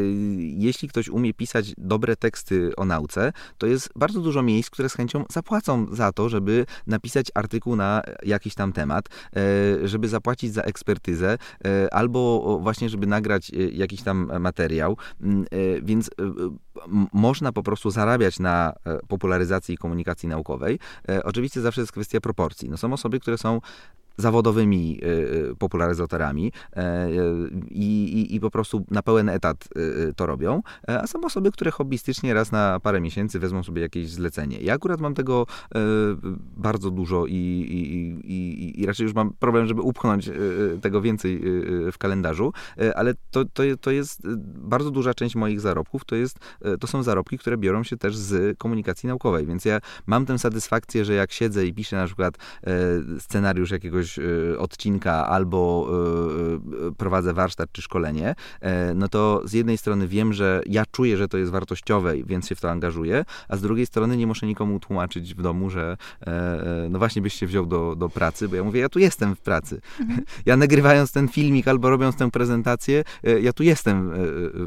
jeśli 0.64 0.88
ktoś 0.88 1.08
umie 1.08 1.34
pisać 1.34 1.72
dobre 1.78 2.16
teksty 2.16 2.76
o 2.76 2.84
nauce, 2.84 3.32
to 3.58 3.66
jest 3.66 3.90
bardzo 3.96 4.20
dużo 4.20 4.42
miejsc, 4.42 4.70
które 4.70 4.88
z 4.88 4.94
chęcią 4.94 5.24
zapłacą 5.30 5.86
za 5.92 6.12
to, 6.12 6.28
żeby 6.28 6.66
napisać 6.86 7.26
artykuł 7.34 7.76
na 7.76 8.02
jakiś 8.22 8.54
tam 8.54 8.72
temat, 8.72 9.08
żeby 9.84 10.08
zapłacić 10.08 10.52
za 10.52 10.62
ekspertyzę, 10.62 11.38
albo 11.90 12.58
właśnie, 12.62 12.88
żeby 12.88 13.06
nagrać 13.06 13.50
jakiś 13.72 14.02
tam 14.02 14.30
materiał. 14.40 14.96
Mm, 15.20 15.44
więc 15.82 16.10
można 17.12 17.52
po 17.52 17.62
prostu 17.62 17.90
zarabiać 17.90 18.40
na 18.40 18.72
popularyzacji 19.08 19.78
komunikacji 19.78 20.28
naukowej. 20.28 20.78
Oczywiście 21.24 21.60
zawsze 21.60 21.80
jest 21.80 21.92
kwestia 21.92 22.20
proporcji. 22.20 22.70
No 22.70 22.76
są 22.76 22.92
osoby, 22.92 23.20
które 23.20 23.38
są 23.38 23.60
zawodowymi 24.16 25.00
y, 25.02 25.06
y, 25.50 25.56
popularyzatorami 25.56 26.52
e, 26.76 27.08
i, 27.70 28.04
i, 28.04 28.34
i, 28.34 28.40
po 28.40 28.50
prostu 28.50 28.84
na 28.90 29.02
pełen 29.02 29.28
etat 29.28 29.68
y, 29.76 30.14
to 30.16 30.26
robią, 30.26 30.62
e, 30.88 31.02
a 31.02 31.06
są 31.06 31.20
osoby, 31.20 31.52
które 31.52 31.70
hobbystycznie 31.70 32.34
raz 32.34 32.52
na 32.52 32.80
parę 32.80 33.00
miesięcy 33.00 33.38
wezmą 33.38 33.62
sobie 33.62 33.82
jakieś 33.82 34.10
zlecenie. 34.10 34.58
Ja 34.60 34.74
akurat 34.74 35.00
mam 35.00 35.14
tego 35.14 35.46
e, 35.74 35.78
bardzo 36.56 36.90
dużo 36.90 37.26
i, 37.26 37.34
i, 38.24 38.80
i 38.80 38.86
raczej 38.86 39.04
już 39.04 39.14
mam 39.14 39.32
problem, 39.32 39.66
żeby 39.66 39.80
upchnąć 39.80 40.30
tego 40.82 41.00
więcej 41.00 41.40
w 41.92 41.98
kalendarzu, 41.98 42.52
ale 42.94 43.14
to, 43.30 43.44
to, 43.44 43.62
to 43.80 43.90
jest 43.90 44.28
bardzo 44.44 44.90
duża 44.90 45.14
część 45.14 45.36
moich 45.36 45.60
zarobków, 45.60 46.04
to, 46.04 46.16
jest, 46.16 46.38
to 46.80 46.86
są 46.86 47.02
zarobki, 47.02 47.38
które 47.38 47.56
biorą 47.56 47.82
się 47.82 47.96
też 47.96 48.16
z 48.16 48.58
komunikacji 48.58 49.06
naukowej, 49.06 49.46
więc 49.46 49.64
ja 49.64 49.80
mam 50.06 50.26
tę 50.26 50.38
satysfakcję, 50.38 51.04
że 51.04 51.14
jak 51.14 51.32
siedzę 51.32 51.66
i 51.66 51.74
piszę 51.74 51.96
na 51.96 52.06
przykład 52.06 52.38
scenariusz 53.18 53.70
jakiegoś 53.70 54.03
jakiegoś 54.04 54.18
y, 54.18 54.58
odcinka 54.58 55.26
albo 55.26 55.88
y, 56.82 56.86
y, 56.88 56.92
prowadzę 56.92 57.34
warsztat 57.34 57.72
czy 57.72 57.82
szkolenie, 57.82 58.34
e, 58.60 58.94
no 58.94 59.08
to 59.08 59.42
z 59.44 59.52
jednej 59.52 59.78
strony 59.78 60.08
wiem, 60.08 60.32
że 60.32 60.62
ja 60.66 60.84
czuję, 60.92 61.16
że 61.16 61.28
to 61.28 61.38
jest 61.38 61.52
wartościowe, 61.52 62.14
więc 62.24 62.48
się 62.48 62.54
w 62.54 62.60
to 62.60 62.70
angażuję, 62.70 63.24
a 63.48 63.56
z 63.56 63.62
drugiej 63.62 63.86
strony 63.86 64.16
nie 64.16 64.26
muszę 64.26 64.46
nikomu 64.46 64.80
tłumaczyć 64.80 65.34
w 65.34 65.42
domu, 65.42 65.70
że 65.70 65.96
e, 66.20 66.26
e, 66.26 66.88
no 66.90 66.98
właśnie 66.98 67.22
byś 67.22 67.34
się 67.34 67.46
wziął 67.46 67.66
do, 67.66 67.96
do 67.96 68.08
pracy, 68.08 68.48
bo 68.48 68.56
ja 68.56 68.64
mówię, 68.64 68.80
ja 68.80 68.88
tu 68.88 68.98
jestem 68.98 69.36
w 69.36 69.40
pracy. 69.40 69.80
Mhm. 70.00 70.24
Ja 70.46 70.56
nagrywając 70.56 71.12
ten 71.12 71.28
filmik 71.28 71.68
albo 71.68 71.90
robiąc 71.90 72.16
tę 72.16 72.30
prezentację, 72.30 73.04
ja 73.42 73.52
tu 73.52 73.62
jestem 73.62 74.10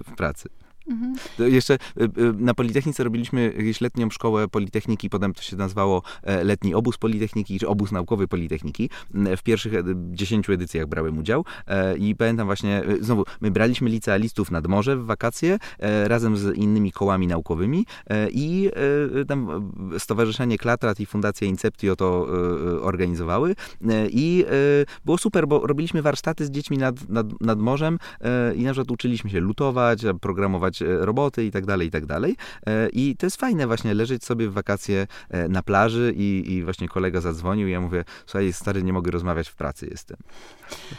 w 0.04 0.16
pracy. 0.18 0.50
Mhm. 0.90 1.16
Jeszcze 1.52 1.74
y, 1.74 2.04
y, 2.04 2.10
na 2.38 2.54
Politechnice 2.54 3.04
robiliśmy 3.04 3.54
jakąś 3.58 3.82
letnią 3.82 4.10
szkołę 4.10 4.48
Politechniki, 4.48 5.10
potem 5.10 5.34
to 5.34 5.42
się 5.42 5.56
nazywało 5.56 6.02
e, 6.24 6.44
letni 6.44 6.76
obóz 6.76 6.98
Politechniki, 6.98 7.60
czy 7.60 7.68
obóz 7.68 7.92
naukowy 7.92 8.28
Politechniki. 8.28 8.90
W 9.38 9.44
pierwszych 9.44 9.74
e, 9.74 9.84
dziesięciu 9.96 10.54
edycjach 10.54 10.88
brałem 10.88 11.18
udział 11.18 11.46
e, 11.68 11.98
i 11.98 12.16
pamiętam 12.16 12.46
właśnie, 12.46 12.84
znowu, 13.02 13.24
my 13.42 13.52
braliśmy 13.52 13.90
licealistów 13.90 14.52
nad 14.52 14.68
morze 14.68 14.98
w 14.98 15.06
wakacje 15.06 15.60
razem 16.04 16.38
z 16.38 16.56
innymi 16.56 16.92
kołami 16.92 17.28
naukowymi 17.28 17.86
i 18.32 18.72
tam 19.28 19.72
Stowarzyszenie 19.98 20.58
Klatrat 20.58 21.00
i 21.00 21.06
Fundacja 21.06 21.48
Inceptio 21.48 21.96
to 21.96 22.28
organizowały 22.82 23.56
i 24.10 24.46
było 25.06 25.18
super, 25.18 25.48
bo 25.48 25.68
robiliśmy 25.68 26.02
warsztaty 26.02 26.46
z 26.46 26.52
dziećmi 26.52 26.78
nad, 26.78 27.10
nad, 27.10 27.42
nad 27.42 27.60
morzem 27.60 28.00
i 28.56 28.64
na 28.64 28.72
przykład 28.72 28.92
uczyliśmy 28.92 29.30
się 29.30 29.40
lutować, 29.40 30.02
programować 30.22 30.77
E, 30.82 31.06
roboty 31.06 31.46
i 31.46 31.52
tak 31.52 31.66
dalej, 31.66 31.88
i 31.88 31.92
tak 31.92 32.06
dalej. 32.06 32.36
E, 32.68 32.90
I 32.90 33.16
to 33.18 33.26
jest 33.26 33.38
fajne 33.38 33.68
właśnie 33.68 33.94
leżeć 33.94 34.26
sobie 34.26 34.50
w 34.50 34.54
wakacje 34.54 35.08
e, 35.30 35.48
na 35.48 35.64
plaży 35.64 36.14
i, 36.18 36.54
i 36.54 36.64
właśnie 36.64 36.88
kolega 36.88 37.22
zadzwonił 37.22 37.68
i 37.68 37.72
ja 37.72 37.82
mówię, 37.82 38.06
słuchaj, 38.26 38.54
stary, 38.54 38.84
nie 38.84 38.94
mogę 38.94 39.12
rozmawiać, 39.12 39.50
w 39.50 39.56
pracy 39.56 39.88
jestem. 39.92 40.18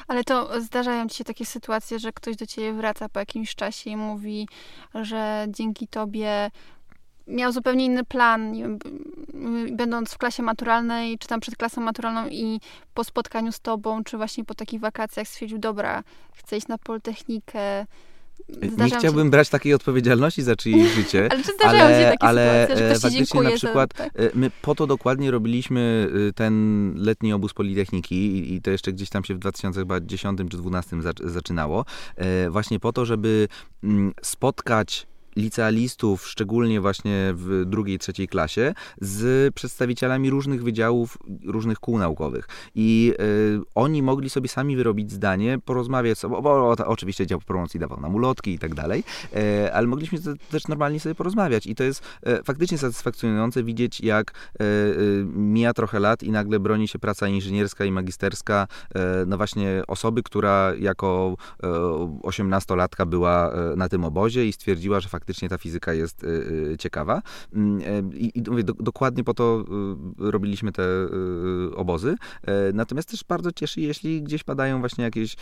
Ale 0.09 0.25
to 0.25 0.61
zdarzają 0.61 1.09
ci 1.09 1.17
się 1.17 1.25
takie 1.25 1.47
sytuacje, 1.47 1.99
że 1.99 2.13
ktoś 2.13 2.37
do 2.37 2.47
ciebie 2.47 2.73
wraca 2.73 3.09
po 3.09 3.19
jakimś 3.19 3.55
czasie 3.55 3.91
i 3.91 3.97
mówi, 3.97 4.49
że 4.95 5.47
dzięki 5.49 5.89
tobie 5.89 6.51
miał 7.29 7.53
zupełnie 7.53 7.85
inny 7.85 8.05
plan, 8.05 8.53
będąc 9.71 10.15
w 10.15 10.19
klasie 10.19 10.43
maturalnej, 10.43 11.19
czy 11.19 11.29
tam 11.29 11.41
przed 11.41 11.57
klasą 11.57 11.81
maturalną 11.81 12.29
i 12.29 12.61
po 12.95 13.05
spotkaniu 13.05 13.53
z 13.53 13.61
tobą, 13.61 14.05
czy 14.05 14.17
właśnie 14.17 14.45
po 14.45 14.55
takich 14.55 14.81
wakacjach 14.81 15.29
stwierdził, 15.29 15.59
dobra, 15.59 16.03
chcę 16.35 16.57
iść 16.57 16.69
na 16.69 16.79
Politechnikę, 16.79 17.87
nie 18.79 18.99
chciałbym 18.99 19.27
się... 19.27 19.31
brać 19.31 19.49
takiej 19.49 19.75
odpowiedzialności 19.75 20.43
za 20.43 20.57
czyjeś 20.57 20.93
życie. 20.97 21.29
ale 21.31 21.43
czy 21.43 21.55
zdarzają 21.55 21.85
ale, 21.85 22.01
się 22.01 22.11
takie 22.11 22.25
ale 22.25 22.63
sytuacje, 22.63 22.87
że 22.87 22.91
ktoś 22.91 23.03
faktycznie 23.03 23.43
na 23.43 23.51
przykład 23.51 23.91
za, 23.97 24.05
tak? 24.05 24.21
E, 24.21 24.31
my 24.35 24.51
po 24.63 24.75
to 24.75 24.87
dokładnie 24.87 25.31
robiliśmy 25.31 26.11
y, 26.29 26.33
ten 26.33 26.95
letni 26.97 27.33
obóz 27.33 27.55
Politechniki 27.55 28.15
i, 28.15 28.55
i 28.55 28.63
to 28.63 28.71
jeszcze 28.71 28.93
gdzieś 28.93 29.11
tam 29.11 29.25
się 29.25 29.35
w 29.35 29.39
2010 29.39 30.39
czy 30.39 30.45
2012 30.45 30.97
zaczynało. 31.25 31.85
E, 32.17 32.51
właśnie 32.51 32.81
po 32.81 32.93
to, 32.93 33.05
żeby 33.05 33.49
mm, 33.85 34.13
spotkać 34.23 35.07
licealistów, 35.39 36.27
szczególnie 36.27 36.81
właśnie 36.81 37.33
w 37.35 37.65
drugiej, 37.67 37.99
trzeciej 37.99 38.29
klasie, 38.29 38.75
z 39.01 39.55
przedstawicielami 39.55 40.31
różnych 40.31 40.63
wydziałów, 40.63 41.19
różnych 41.45 41.79
kół 41.79 41.99
naukowych. 41.99 42.49
I 42.75 43.15
y, 43.21 43.61
oni 43.75 44.03
mogli 44.03 44.31
sobie 44.31 44.49
sami 44.49 44.77
wyrobić 44.77 45.13
zdanie, 45.13 45.59
porozmawiać 45.65 46.19
sobie, 46.19 46.35
bo, 46.35 46.43
bo 46.43 46.87
oczywiście 46.87 47.27
dział 47.27 47.41
promocji 47.41 47.81
dawał 47.81 48.01
nam 48.01 48.15
ulotki 48.15 48.55
i 48.55 48.59
tak 48.59 48.75
dalej, 48.75 49.05
y, 49.37 49.73
ale 49.73 49.87
mogliśmy 49.87 50.19
też 50.51 50.69
normalnie 50.69 51.01
sobie 51.01 51.15
porozmawiać. 51.15 51.67
I 51.67 51.75
to 51.75 51.85
jest 51.85 52.03
y, 52.27 52.43
faktycznie 52.45 52.79
satysfakcjonujące 52.79 53.63
widzieć, 53.63 54.01
jak 54.01 54.33
mija 55.35 55.75
trochę 55.75 56.01
lat 56.01 56.23
i 56.23 56.31
nagle 56.31 56.61
broni 56.61 56.89
się 56.89 56.99
praca 56.99 57.29
inżynierska 57.29 57.85
i 57.85 57.93
magisterska, 57.93 58.67
no 59.27 59.37
właśnie 59.37 59.83
osoby, 59.87 60.23
która 60.23 60.73
jako 60.79 61.37
osiemnastolatka 62.23 63.07
była 63.07 63.53
na 63.77 63.89
tym 63.89 64.05
obozie 64.05 64.47
i 64.47 64.53
stwierdziła, 64.53 65.01
że 65.01 65.09
faktycznie 65.09 65.28
faktycznie 65.29 65.49
ta 65.49 65.59
fizyka 65.59 65.93
jest 65.93 66.25
y, 66.25 66.27
y, 66.27 66.77
ciekawa. 66.79 67.23
Mm, 67.55 67.81
e, 67.81 68.17
I, 68.17 68.39
i 68.39 68.43
mówię, 68.51 68.65
do, 68.65 68.73
dokładnie 68.73 69.25
po 69.25 69.35
to 69.35 69.65
y, 70.21 70.31
robiliśmy 70.31 70.73
te 70.73 70.83
obozy. 71.77 72.17
E, 72.47 72.73
natomiast 72.73 73.09
też 73.09 73.25
bardzo 73.25 73.53
cieszy, 73.53 73.81
jeśli 73.81 74.23
gdzieś 74.23 74.45
padają 74.45 74.81
właśnie 74.81 75.05
jakieś 75.05 75.37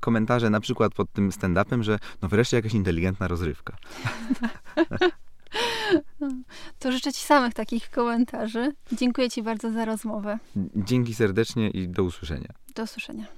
komentarze, 0.00 0.50
na 0.50 0.60
przykład 0.60 0.94
pod 0.94 1.12
tym 1.12 1.30
stand-upem, 1.30 1.82
że 1.82 1.98
no 2.22 2.28
wreszcie 2.28 2.56
jakaś 2.56 2.74
inteligentna 2.74 3.28
rozrywka. 3.28 3.76
To 6.78 6.92
życzę 6.92 7.12
Ci 7.12 7.20
samych 7.20 7.54
takich 7.54 7.90
komentarzy. 7.90 8.72
Dziękuję 8.92 9.30
Ci 9.30 9.42
bardzo 9.42 9.72
za 9.72 9.84
rozmowę. 9.84 10.38
Dzięki 10.76 11.14
serdecznie 11.14 11.70
i 11.70 11.88
do 11.88 12.02
usłyszenia. 12.02 12.48
Do 12.74 12.82
usłyszenia. 12.82 13.37